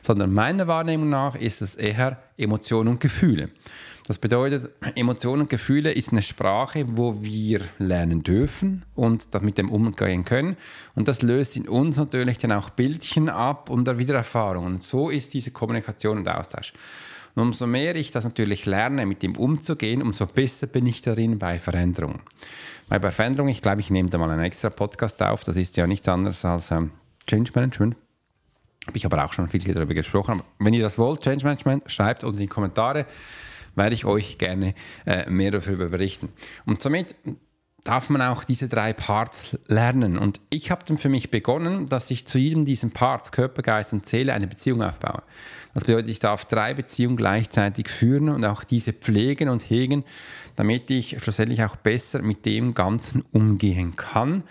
sondern 0.00 0.32
meiner 0.32 0.66
Wahrnehmung 0.68 1.08
nach 1.10 1.34
ist 1.34 1.60
es 1.60 1.76
eher 1.76 2.18
Emotionen 2.36 2.88
und 2.88 3.00
Gefühle. 3.00 3.50
Das 4.06 4.18
bedeutet, 4.18 4.70
Emotionen 4.96 5.42
und 5.42 5.50
Gefühle 5.50 5.92
ist 5.92 6.12
eine 6.12 6.20
Sprache, 6.20 6.84
wo 6.88 7.22
wir 7.22 7.62
lernen 7.78 8.22
dürfen 8.22 8.84
und 8.94 9.42
mit 9.42 9.56
dem 9.56 9.70
umgehen 9.70 10.26
können. 10.26 10.58
Und 10.94 11.08
das 11.08 11.22
löst 11.22 11.56
in 11.56 11.68
uns 11.68 11.96
natürlich 11.96 12.36
dann 12.36 12.52
auch 12.52 12.68
Bildchen 12.68 13.30
ab 13.30 13.70
und 13.70 13.98
wieder 13.98 14.14
Erfahrungen. 14.14 14.74
Und 14.74 14.82
so 14.82 15.08
ist 15.08 15.32
diese 15.32 15.52
Kommunikation 15.52 16.18
und 16.18 16.28
Austausch. 16.28 16.74
Und 17.34 17.42
umso 17.42 17.66
mehr 17.66 17.96
ich 17.96 18.10
das 18.10 18.24
natürlich 18.24 18.64
lerne, 18.64 19.06
mit 19.06 19.22
ihm 19.22 19.36
umzugehen, 19.36 20.02
umso 20.02 20.26
besser 20.26 20.66
bin 20.66 20.86
ich 20.86 21.02
darin 21.02 21.38
bei 21.38 21.58
Veränderungen. 21.58 22.20
Weil 22.88 23.00
bei 23.00 23.10
Veränderungen, 23.10 23.50
ich 23.50 23.62
glaube, 23.62 23.80
ich 23.80 23.90
nehme 23.90 24.08
da 24.08 24.18
mal 24.18 24.30
einen 24.30 24.44
extra 24.44 24.70
Podcast 24.70 25.20
auf, 25.22 25.42
das 25.44 25.56
ist 25.56 25.76
ja 25.76 25.86
nichts 25.86 26.08
anderes 26.08 26.44
als 26.44 26.70
ähm, 26.70 26.92
Change 27.26 27.50
Management. 27.54 27.96
Habe 28.86 28.96
ich 28.96 29.06
aber 29.06 29.24
auch 29.24 29.32
schon 29.32 29.48
viel 29.48 29.64
darüber 29.64 29.94
gesprochen. 29.94 30.32
Aber 30.32 30.44
wenn 30.58 30.74
ihr 30.74 30.82
das 30.82 30.98
wollt, 30.98 31.22
Change 31.22 31.44
Management, 31.44 31.90
schreibt 31.90 32.22
unten 32.22 32.36
in 32.36 32.42
die 32.42 32.48
Kommentare, 32.48 33.06
werde 33.74 33.94
ich 33.94 34.04
euch 34.04 34.38
gerne 34.38 34.74
äh, 35.06 35.28
mehr 35.28 35.50
darüber 35.50 35.88
berichten. 35.88 36.28
Und 36.66 36.82
somit 36.82 37.16
darf 37.84 38.08
man 38.08 38.22
auch 38.22 38.44
diese 38.44 38.68
drei 38.68 38.94
Parts 38.94 39.58
lernen. 39.66 40.16
Und 40.18 40.40
ich 40.48 40.70
habe 40.70 40.84
dann 40.86 40.96
für 40.96 41.10
mich 41.10 41.30
begonnen, 41.30 41.86
dass 41.86 42.10
ich 42.10 42.26
zu 42.26 42.38
jedem 42.38 42.64
diesen 42.64 42.90
Parts, 42.90 43.30
Körper, 43.30 43.60
Geist 43.60 43.92
und 43.92 44.06
Seele, 44.06 44.32
eine 44.32 44.46
Beziehung 44.46 44.82
aufbaue. 44.82 45.22
Das 45.74 45.84
bedeutet, 45.84 46.10
ich 46.10 46.18
darf 46.18 46.46
drei 46.46 46.72
Beziehungen 46.72 47.16
gleichzeitig 47.16 47.88
führen 47.88 48.30
und 48.30 48.44
auch 48.44 48.64
diese 48.64 48.94
pflegen 48.94 49.50
und 49.50 49.68
hegen, 49.68 50.04
damit 50.56 50.90
ich 50.90 51.22
schlussendlich 51.22 51.62
auch 51.62 51.76
besser 51.76 52.22
mit 52.22 52.46
dem 52.46 52.74
Ganzen 52.74 53.22
umgehen 53.32 53.96
kann 53.96 54.44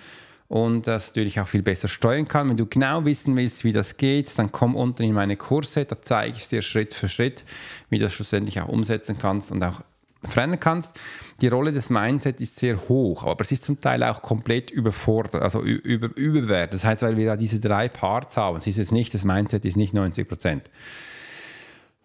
und 0.54 0.86
das 0.86 1.08
natürlich 1.08 1.40
auch 1.40 1.48
viel 1.48 1.64
besser 1.64 1.88
steuern 1.88 2.28
kann. 2.28 2.50
Wenn 2.50 2.58
du 2.58 2.68
genau 2.68 3.06
wissen 3.06 3.36
willst, 3.36 3.64
wie 3.64 3.72
das 3.72 3.98
geht, 3.98 4.38
dann 4.38 4.52
komm 4.52 4.76
unten 4.76 5.02
in 5.02 5.14
meine 5.14 5.38
Kurse, 5.38 5.86
da 5.86 6.00
zeige 6.00 6.38
ich 6.38 6.44
es 6.44 6.50
dir 6.50 6.62
Schritt 6.62 6.94
für 6.94 7.10
Schritt, 7.10 7.44
wie 7.90 7.98
du 7.98 8.06
das 8.06 8.14
schlussendlich 8.14 8.62
auch 8.62 8.68
umsetzen 8.68 9.18
kannst 9.18 9.52
und 9.52 9.64
auch 9.64 9.82
verändern 10.28 10.60
kannst. 10.60 11.00
Die 11.42 11.48
Rolle 11.48 11.72
des 11.72 11.90
Mindset 11.90 12.40
ist 12.42 12.58
sehr 12.58 12.88
hoch, 12.88 13.24
aber 13.24 13.42
es 13.42 13.52
ist 13.52 13.64
zum 13.64 13.80
Teil 13.80 14.04
auch 14.04 14.22
komplett 14.22 14.72
überfordert, 14.72 15.42
also 15.42 15.62
über, 15.62 16.16
überbewertet. 16.16 16.76
Das 16.76 16.86
heißt, 16.86 17.02
weil 17.02 17.18
wir 17.18 17.26
ja 17.26 17.36
diese 17.36 17.60
drei 17.60 17.90
Parts 17.90 18.38
haben, 18.38 18.58
es 18.58 18.68
ist 18.68 18.78
jetzt 18.78 18.92
nicht, 18.92 19.14
das 19.14 19.24
Mindset 19.24 19.66
ist 19.66 19.78
nicht 19.78 19.94
90 19.94 20.28
Prozent. 20.28 20.70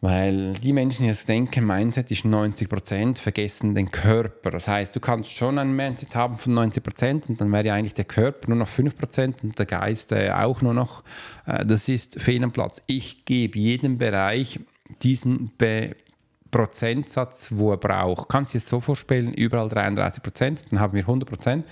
Weil 0.01 0.53
die 0.53 0.73
Menschen, 0.73 1.03
die 1.03 1.09
jetzt 1.09 1.29
denken, 1.29 1.67
Mindset 1.67 2.13
ist 2.13 2.25
90 2.25 2.69
Prozent, 2.69 3.19
vergessen 3.19 3.75
den 3.75 3.91
Körper. 3.91 4.53
Das 4.53 4.69
heißt, 4.69 4.95
du 4.95 5.01
kannst 5.01 5.31
schon 5.31 5.59
ein 5.59 5.75
Mindset 5.75 6.15
haben 6.15 6.39
von 6.39 6.55
90 6.55 6.83
Prozent 6.85 7.29
und 7.29 7.41
dann 7.41 7.51
wäre 7.51 7.67
ja 7.67 7.75
eigentlich 7.75 7.95
der 7.95 8.05
Körper 8.05 8.49
nur 8.49 8.59
noch 8.59 8.69
5 8.69 8.97
Prozent 8.97 9.43
und 9.43 9.59
der 9.59 9.67
Geist 9.67 10.13
äh, 10.13 10.31
auch 10.31 10.63
nur 10.63 10.73
noch. 10.73 11.03
Äh, 11.47 11.67
das 11.67 11.89
ist 11.89 12.23
fehl 12.23 12.45
am 12.45 12.53
Platz. 12.53 12.81
Ich 12.87 13.25
gebe 13.25 13.59
jedem 13.59 13.99
Bereich 13.99 14.61
diesen 15.03 15.51
Be 15.59 15.97
Prozentsatz, 16.51 17.51
wo 17.55 17.73
er 17.73 17.77
braucht. 17.77 18.29
Kannst 18.29 18.55
du 18.55 18.59
das 18.59 18.69
so 18.69 18.81
vorstellen, 18.81 19.33
überall 19.35 19.69
33 19.69 20.23
Prozent, 20.23 20.65
dann 20.71 20.81
haben 20.81 20.95
wir 20.95 21.03
100 21.03 21.29
Prozent. 21.29 21.65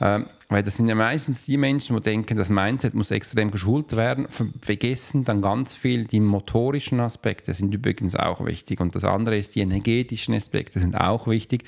Ähm, 0.00 0.26
weil 0.48 0.62
das 0.62 0.76
sind 0.76 0.88
ja 0.88 0.94
meistens 0.94 1.46
die 1.46 1.56
Menschen, 1.56 1.96
die 1.96 2.02
denken, 2.02 2.36
das 2.36 2.50
Mindset 2.50 2.94
muss 2.94 3.10
extrem 3.10 3.50
geschult 3.50 3.96
werden, 3.96 4.26
vergessen 4.60 5.24
dann 5.24 5.40
ganz 5.40 5.74
viel 5.74 6.04
die 6.04 6.20
motorischen 6.20 7.00
Aspekte, 7.00 7.54
sind 7.54 7.72
übrigens 7.72 8.14
auch 8.14 8.44
wichtig. 8.44 8.80
Und 8.80 8.94
das 8.94 9.04
andere 9.04 9.38
ist, 9.38 9.54
die 9.54 9.60
energetischen 9.60 10.34
Aspekte 10.34 10.80
sind 10.80 11.00
auch 11.00 11.26
wichtig. 11.26 11.64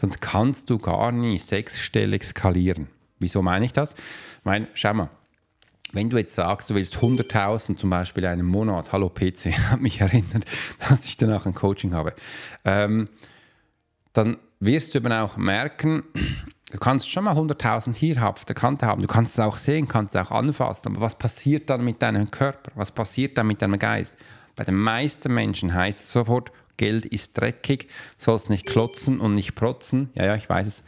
Sonst 0.00 0.20
kannst 0.20 0.70
du 0.70 0.78
gar 0.78 1.12
nicht 1.12 1.44
sechsstellig 1.44 2.24
skalieren. 2.24 2.88
Wieso 3.18 3.42
meine 3.42 3.64
ich 3.64 3.72
das? 3.72 3.94
Weil, 4.44 4.68
schau 4.74 4.94
mal, 4.94 5.10
wenn 5.92 6.10
du 6.10 6.16
jetzt 6.16 6.34
sagst, 6.34 6.70
du 6.70 6.74
willst 6.74 6.96
100.000 6.96 7.76
zum 7.76 7.90
Beispiel 7.90 8.26
einen 8.26 8.46
Monat, 8.46 8.92
hallo 8.92 9.08
PC, 9.08 9.52
hat 9.70 9.80
mich 9.80 10.00
erinnert, 10.00 10.44
dass 10.88 11.04
ich 11.04 11.16
danach 11.16 11.46
ein 11.46 11.54
Coaching 11.54 11.94
habe. 11.94 12.14
Ähm, 12.64 13.06
dann 14.12 14.38
wirst 14.60 14.94
du 14.94 14.98
eben 14.98 15.12
auch 15.12 15.36
merken, 15.36 16.02
du 16.70 16.78
kannst 16.78 17.10
schon 17.10 17.24
mal 17.24 17.36
100.000 17.36 17.94
hier 17.94 18.26
auf 18.26 18.44
der 18.44 18.54
Kante 18.54 18.86
haben, 18.86 19.02
du 19.02 19.08
kannst 19.08 19.34
es 19.34 19.40
auch 19.40 19.56
sehen, 19.56 19.88
kannst 19.88 20.14
es 20.14 20.20
auch 20.20 20.30
anfassen, 20.30 20.92
aber 20.92 21.00
was 21.00 21.16
passiert 21.16 21.70
dann 21.70 21.84
mit 21.84 22.02
deinem 22.02 22.30
Körper? 22.30 22.72
Was 22.74 22.90
passiert 22.90 23.38
dann 23.38 23.46
mit 23.46 23.62
deinem 23.62 23.78
Geist? 23.78 24.16
Bei 24.56 24.64
den 24.64 24.76
meisten 24.76 25.32
Menschen 25.32 25.72
heißt 25.74 26.00
es 26.00 26.12
sofort, 26.12 26.52
Geld 26.76 27.06
ist 27.06 27.38
dreckig, 27.38 27.88
sollst 28.16 28.50
nicht 28.50 28.66
klotzen 28.66 29.20
und 29.20 29.34
nicht 29.34 29.54
protzen. 29.54 30.10
Ja, 30.14 30.24
ja, 30.24 30.36
ich 30.36 30.48
weiß 30.48 30.66
es. 30.66 30.84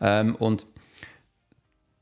Ähm, 0.00 0.34
und 0.34 0.66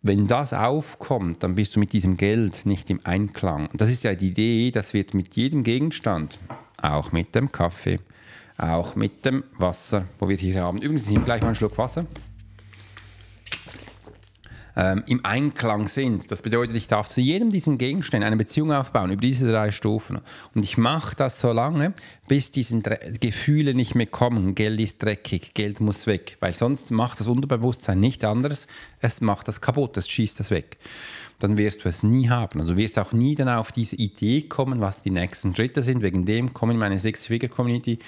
wenn 0.05 0.27
das 0.27 0.53
aufkommt, 0.53 1.43
dann 1.43 1.55
bist 1.55 1.75
du 1.75 1.81
mit 1.81 1.95
diesem 1.95 2.19
Geld 2.19 2.67
nicht 2.67 2.91
im 2.91 3.01
Einklang. 3.05 3.69
Und 3.73 3.81
das 3.81 3.91
ist 3.91 4.05
ja 4.05 4.15
die 4.15 4.29
Idee, 4.29 4.71
das 4.71 4.93
wird 4.93 5.15
mit 5.15 5.35
jedem 5.35 5.65
Gegenstand, 5.65 6.39
auch 6.81 7.11
mit 7.11 7.35
dem 7.35 7.51
Kaffee, 7.51 8.01
auch 8.59 8.97
mit 8.97 9.25
dem 9.25 9.45
Wasser, 9.57 10.05
wo 10.19 10.29
wir 10.29 10.37
hier 10.37 10.63
haben. 10.63 10.77
Übrigens, 10.77 11.05
ich 11.05 11.11
nehme 11.11 11.25
gleich 11.25 11.41
mal 11.41 11.49
einen 11.49 11.57
Schluck 11.57 11.79
Wasser 11.79 12.05
ähm, 14.77 15.03
im 15.07 15.25
Einklang 15.25 15.89
sind. 15.89 16.31
Das 16.31 16.43
bedeutet, 16.43 16.77
ich 16.77 16.89
darf 16.89 17.09
zu 17.09 17.21
jedem 17.21 17.51
diesen 17.51 17.79
Gegenständen 17.79 18.27
eine 18.27 18.37
Beziehung 18.37 18.73
aufbauen 18.73 19.11
über 19.11 19.21
diese 19.21 19.51
drei 19.51 19.71
Stufen. 19.71 20.21
Und 20.55 20.65
ich 20.65 20.79
mache 20.79 21.17
das 21.17 21.41
so 21.41 21.53
lange, 21.53 21.95
bis 22.29 22.51
diese 22.51 22.81
Gefühle 23.21 23.75
nicht 23.75 23.95
mehr 23.95 24.07
kommen. 24.07 24.55
Geld 24.55 24.81
ist 24.81 25.03
dreckig, 25.03 25.55
Geld 25.55 25.81
muss 25.81 26.07
weg, 26.07 26.37
weil 26.41 26.53
sonst 26.53 26.91
macht 26.91 27.21
das 27.21 27.27
Unterbewusstsein 27.27 28.01
nicht 28.01 28.25
anders. 28.25 28.67
Es 29.01 29.21
macht 29.21 29.49
das 29.49 29.61
kaputt, 29.61 29.97
es 29.97 30.09
schießt 30.09 30.41
das 30.41 30.51
weg 30.51 30.79
dann 31.39 31.57
wirst 31.57 31.85
du 31.85 31.89
es 31.89 32.03
nie 32.03 32.29
haben. 32.29 32.61
Also 32.61 32.73
du 32.73 32.79
wirst 32.79 32.99
auch 32.99 33.13
nie 33.13 33.35
dann 33.35 33.49
auf 33.49 33.73
diese 33.73 33.97
Idee 33.97 34.43
kommen, 34.43 34.81
was 34.81 35.03
die 35.03 35.11
nächsten 35.11 35.55
Schritte 35.55 35.83
sind. 35.83 36.03
Wegen 36.03 36.25
dem 36.25 36.55
komme 36.55 36.73
in 36.73 36.79
meine 36.79 36.99
Six-Figure-Community, 36.99 37.99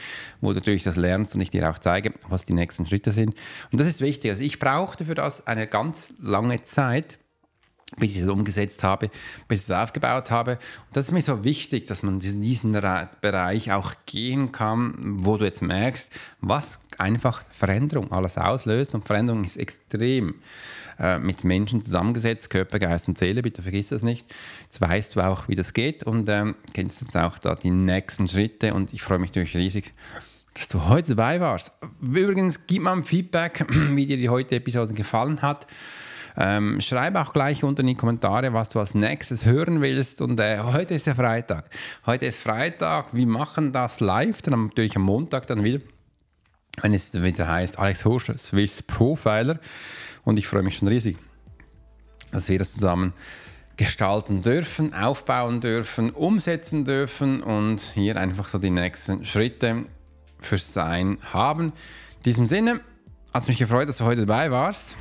wo 0.40 0.48
du 0.48 0.54
natürlich 0.56 0.82
das 0.82 0.96
lernst 0.96 1.34
und 1.34 1.40
ich 1.40 1.50
dir 1.50 1.68
auch 1.70 1.78
zeige, 1.78 2.12
was 2.28 2.44
die 2.44 2.54
nächsten 2.54 2.86
Schritte 2.86 3.12
sind. 3.12 3.34
Und 3.72 3.80
das 3.80 3.88
ist 3.88 4.00
wichtig. 4.00 4.30
Also 4.30 4.42
ich 4.42 4.58
brauchte 4.58 5.06
für 5.06 5.14
das 5.14 5.46
eine 5.46 5.66
ganz 5.66 6.12
lange 6.20 6.62
Zeit, 6.62 7.18
bis 7.98 8.16
ich 8.16 8.22
es 8.22 8.28
umgesetzt 8.28 8.82
habe, 8.82 9.10
bis 9.46 9.60
ich 9.60 9.66
es 9.66 9.70
aufgebaut 9.70 10.30
habe. 10.30 10.52
Und 10.52 10.96
das 10.96 11.06
ist 11.06 11.12
mir 11.12 11.22
so 11.22 11.44
wichtig, 11.44 11.86
dass 11.86 12.02
man 12.02 12.20
in 12.20 12.42
diesen 12.42 12.72
Bereich 12.72 13.72
auch 13.72 13.94
gehen 14.06 14.50
kann, 14.50 14.94
wo 15.24 15.36
du 15.36 15.44
jetzt 15.44 15.62
merkst, 15.62 16.10
was 16.40 16.80
einfach 16.98 17.44
Veränderung 17.50 18.10
alles 18.10 18.38
auslöst. 18.38 18.94
Und 18.94 19.06
Veränderung 19.06 19.44
ist 19.44 19.56
extrem 19.56 20.34
äh, 20.98 21.18
mit 21.18 21.44
Menschen 21.44 21.82
zusammengesetzt, 21.82 22.50
Körper, 22.50 22.78
Geist 22.78 23.06
und 23.06 23.18
Seele, 23.18 23.42
bitte 23.42 23.62
vergiss 23.62 23.90
das 23.90 24.02
nicht. 24.02 24.34
Jetzt 24.64 24.80
weißt 24.80 25.14
du 25.14 25.20
auch, 25.20 25.48
wie 25.48 25.54
das 25.54 25.72
geht 25.72 26.02
und 26.02 26.28
ähm, 26.28 26.56
kennst 26.72 27.02
jetzt 27.02 27.16
auch 27.16 27.38
da 27.38 27.54
die 27.54 27.70
nächsten 27.70 28.26
Schritte. 28.26 28.74
Und 28.74 28.92
ich 28.92 29.02
freue 29.02 29.18
mich 29.18 29.30
natürlich 29.30 29.56
riesig, 29.56 29.92
dass 30.54 30.68
du 30.68 30.86
heute 30.86 31.14
dabei 31.14 31.40
warst. 31.40 31.72
Übrigens, 32.00 32.66
gib 32.66 32.82
mal 32.82 32.94
ein 32.94 33.04
Feedback, 33.04 33.64
wie 33.70 34.06
dir 34.06 34.16
die 34.16 34.28
heutige 34.28 34.56
Episode 34.56 34.94
gefallen 34.94 35.42
hat. 35.42 35.66
Ähm, 36.38 36.80
schreib 36.80 37.16
auch 37.16 37.32
gleich 37.32 37.64
unten 37.64 37.82
in 37.82 37.86
die 37.88 37.94
Kommentare, 37.94 38.52
was 38.52 38.68
du 38.68 38.78
als 38.80 38.94
nächstes 38.94 39.44
hören 39.44 39.80
willst. 39.80 40.20
Und 40.20 40.38
äh, 40.38 40.58
heute 40.58 40.94
ist 40.94 41.06
ja 41.06 41.14
Freitag. 41.14 41.70
Heute 42.04 42.26
ist 42.26 42.40
Freitag. 42.40 43.14
Wir 43.14 43.26
machen 43.26 43.72
das 43.72 44.00
live, 44.00 44.42
dann 44.42 44.66
natürlich 44.66 44.96
am 44.96 45.02
Montag 45.02 45.46
dann 45.46 45.64
wieder, 45.64 45.80
wenn 46.82 46.92
es 46.92 47.14
wieder 47.14 47.48
heißt 47.48 47.78
Alex 47.78 48.04
Horschler, 48.04 48.36
Swiss 48.36 48.82
Profiler. 48.82 49.58
Und 50.24 50.38
ich 50.38 50.46
freue 50.46 50.62
mich 50.62 50.76
schon 50.76 50.88
riesig, 50.88 51.16
dass 52.32 52.48
wir 52.48 52.58
das 52.58 52.74
zusammen 52.74 53.14
gestalten 53.76 54.42
dürfen, 54.42 54.94
aufbauen 54.94 55.60
dürfen, 55.60 56.10
umsetzen 56.10 56.84
dürfen 56.84 57.42
und 57.42 57.80
hier 57.94 58.16
einfach 58.16 58.48
so 58.48 58.58
die 58.58 58.70
nächsten 58.70 59.24
Schritte 59.24 59.84
fürs 60.38 60.72
Sein 60.72 61.18
haben. 61.32 61.72
In 62.18 62.22
diesem 62.24 62.46
Sinne 62.46 62.80
hat 63.32 63.42
es 63.42 63.48
mich 63.48 63.58
gefreut, 63.58 63.88
dass 63.88 63.98
du 63.98 64.04
heute 64.04 64.24
dabei 64.24 64.50
warst. 64.50 64.96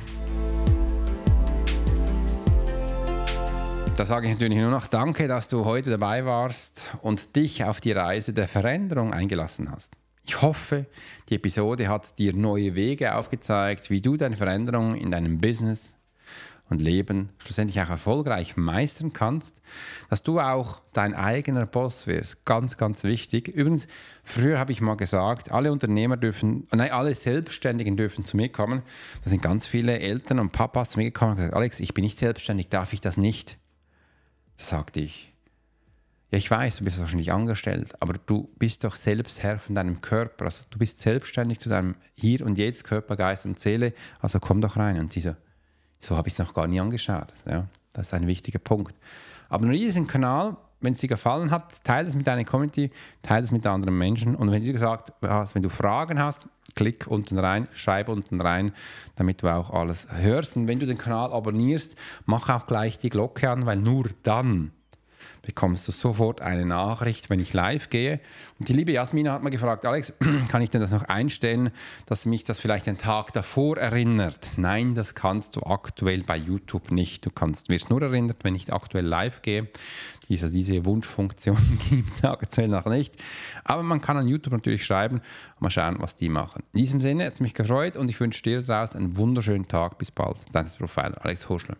Da 3.96 4.04
sage 4.04 4.26
ich 4.26 4.34
natürlich 4.34 4.58
nur 4.58 4.70
noch 4.70 4.88
Danke, 4.88 5.26
dass 5.26 5.48
du 5.48 5.64
heute 5.64 5.88
dabei 5.88 6.26
warst 6.26 6.94
und 7.00 7.34
dich 7.34 7.64
auf 7.64 7.80
die 7.80 7.92
Reise 7.92 8.34
der 8.34 8.46
Veränderung 8.46 9.14
eingelassen 9.14 9.70
hast. 9.70 9.94
Ich 10.26 10.42
hoffe, 10.42 10.84
die 11.30 11.36
Episode 11.36 11.88
hat 11.88 12.18
dir 12.18 12.36
neue 12.36 12.74
Wege 12.74 13.14
aufgezeigt, 13.14 13.88
wie 13.88 14.02
du 14.02 14.18
deine 14.18 14.36
Veränderung 14.36 14.96
in 14.96 15.10
deinem 15.10 15.40
Business 15.40 15.96
und 16.68 16.82
Leben 16.82 17.30
schlussendlich 17.38 17.80
auch 17.80 17.88
erfolgreich 17.88 18.58
meistern 18.58 19.14
kannst, 19.14 19.62
dass 20.10 20.22
du 20.22 20.40
auch 20.40 20.82
dein 20.92 21.14
eigener 21.14 21.64
Boss 21.64 22.06
wirst. 22.06 22.44
Ganz, 22.44 22.76
ganz 22.76 23.02
wichtig. 23.02 23.48
Übrigens, 23.48 23.88
früher 24.22 24.58
habe 24.58 24.72
ich 24.72 24.82
mal 24.82 24.98
gesagt, 24.98 25.52
alle 25.52 25.72
Unternehmer 25.72 26.18
dürfen, 26.18 26.68
nein, 26.70 26.90
alle 26.90 27.14
Selbstständigen 27.14 27.96
dürfen 27.96 28.26
zu 28.26 28.36
mir 28.36 28.50
kommen. 28.50 28.82
Da 29.24 29.30
sind 29.30 29.40
ganz 29.40 29.66
viele 29.66 30.00
Eltern 30.00 30.38
und 30.38 30.52
Papas 30.52 30.90
zu 30.90 30.98
mir 30.98 31.06
gekommen 31.06 31.30
und 31.30 31.36
gesagt, 31.36 31.54
Alex, 31.54 31.80
ich 31.80 31.94
bin 31.94 32.04
nicht 32.04 32.18
selbstständig, 32.18 32.68
darf 32.68 32.92
ich 32.92 33.00
das 33.00 33.16
nicht? 33.16 33.58
Sagte 34.56 35.00
ich, 35.00 35.32
ja, 36.30 36.38
ich 36.38 36.50
weiß, 36.50 36.78
du 36.78 36.84
bist 36.84 36.98
wahrscheinlich 36.98 37.32
angestellt, 37.32 37.94
aber 38.00 38.14
du 38.14 38.48
bist 38.58 38.82
doch 38.82 38.96
selbst 38.96 39.42
Herr 39.42 39.58
von 39.58 39.76
deinem 39.76 40.00
Körper. 40.00 40.46
Also 40.46 40.64
du 40.70 40.78
bist 40.78 40.98
selbstständig 40.98 41.60
zu 41.60 41.68
deinem 41.68 41.94
Hier 42.14 42.44
und 42.44 42.58
Jetzt, 42.58 42.82
Körper, 42.82 43.16
Geist 43.16 43.46
und 43.46 43.58
Seele. 43.58 43.92
Also 44.20 44.40
komm 44.40 44.60
doch 44.60 44.76
rein. 44.76 44.98
Und 44.98 45.12
sie 45.12 45.20
so, 45.20 45.36
so 46.00 46.16
habe 46.16 46.26
ich 46.26 46.34
es 46.34 46.38
noch 46.40 46.52
gar 46.52 46.66
nie 46.66 46.80
angeschaut. 46.80 47.32
Ja, 47.48 47.68
das 47.92 48.08
ist 48.08 48.14
ein 48.14 48.26
wichtiger 48.26 48.58
Punkt. 48.58 48.96
Abonniere 49.48 49.84
diesen 49.84 50.08
Kanal, 50.08 50.56
wenn 50.80 50.94
es 50.94 50.98
dir 50.98 51.08
gefallen 51.08 51.52
hat, 51.52 51.84
teile 51.84 52.08
es 52.08 52.16
mit 52.16 52.26
deiner 52.26 52.44
Community, 52.44 52.90
teile 53.22 53.44
es 53.44 53.52
mit 53.52 53.64
anderen 53.64 53.96
Menschen. 53.96 54.34
Und 54.34 54.50
wenn 54.50 54.64
du 54.64 54.72
gesagt 54.72 55.12
hast, 55.22 55.54
wenn 55.54 55.62
du 55.62 55.70
Fragen 55.70 56.18
hast, 56.18 56.46
klick 56.76 57.06
unten 57.08 57.38
rein, 57.38 57.66
schreib 57.72 58.08
unten 58.08 58.40
rein, 58.40 58.72
damit 59.16 59.42
du 59.42 59.48
auch 59.48 59.70
alles 59.70 60.06
hörst. 60.12 60.56
Und 60.56 60.68
wenn 60.68 60.78
du 60.78 60.86
den 60.86 60.98
Kanal 60.98 61.32
abonnierst, 61.32 61.96
mach 62.26 62.48
auch 62.48 62.68
gleich 62.68 62.98
die 62.98 63.10
Glocke 63.10 63.50
an, 63.50 63.66
weil 63.66 63.78
nur 63.78 64.04
dann 64.22 64.70
bekommst 65.46 65.86
du 65.86 65.92
sofort 65.92 66.42
eine 66.42 66.66
Nachricht, 66.66 67.30
wenn 67.30 67.38
ich 67.38 67.52
live 67.54 67.88
gehe. 67.88 68.20
Und 68.58 68.68
die 68.68 68.72
liebe 68.72 68.90
Jasmina 68.90 69.32
hat 69.32 69.44
mal 69.44 69.50
gefragt, 69.50 69.86
Alex, 69.86 70.12
kann 70.48 70.60
ich 70.60 70.70
denn 70.70 70.80
das 70.80 70.90
noch 70.90 71.04
einstellen, 71.04 71.70
dass 72.06 72.26
mich 72.26 72.42
das 72.42 72.58
vielleicht 72.58 72.86
den 72.86 72.98
Tag 72.98 73.32
davor 73.32 73.78
erinnert? 73.78 74.50
Nein, 74.56 74.94
das 74.94 75.14
kannst 75.14 75.54
du 75.54 75.62
aktuell 75.62 76.24
bei 76.24 76.36
YouTube 76.36 76.90
nicht. 76.90 77.24
Du 77.24 77.30
kannst, 77.30 77.68
wirst 77.68 77.90
nur 77.90 78.02
erinnert, 78.02 78.38
wenn 78.42 78.56
ich 78.56 78.72
aktuell 78.72 79.06
live 79.06 79.40
gehe. 79.40 79.68
Diese, 80.28 80.50
diese 80.50 80.84
Wunschfunktion 80.84 81.78
gibt 81.90 82.12
es 82.12 82.24
aktuell 82.24 82.68
noch 82.68 82.86
nicht. 82.86 83.14
Aber 83.62 83.84
man 83.84 84.00
kann 84.00 84.16
an 84.16 84.26
YouTube 84.26 84.52
natürlich 84.52 84.84
schreiben, 84.84 85.20
mal 85.60 85.70
schauen, 85.70 85.96
was 86.00 86.16
die 86.16 86.28
machen. 86.28 86.64
In 86.72 86.80
diesem 86.80 87.00
Sinne 87.00 87.26
hat 87.26 87.34
es 87.34 87.40
mich 87.40 87.54
gefreut 87.54 87.96
und 87.96 88.08
ich 88.08 88.18
wünsche 88.18 88.42
dir 88.42 88.62
daraus 88.62 88.96
einen 88.96 89.16
wunderschönen 89.16 89.68
Tag. 89.68 89.96
Bis 89.98 90.10
bald. 90.10 90.38
Dein 90.52 90.66
Profil, 90.66 91.14
Alex 91.20 91.48
Hoschler. 91.48 91.76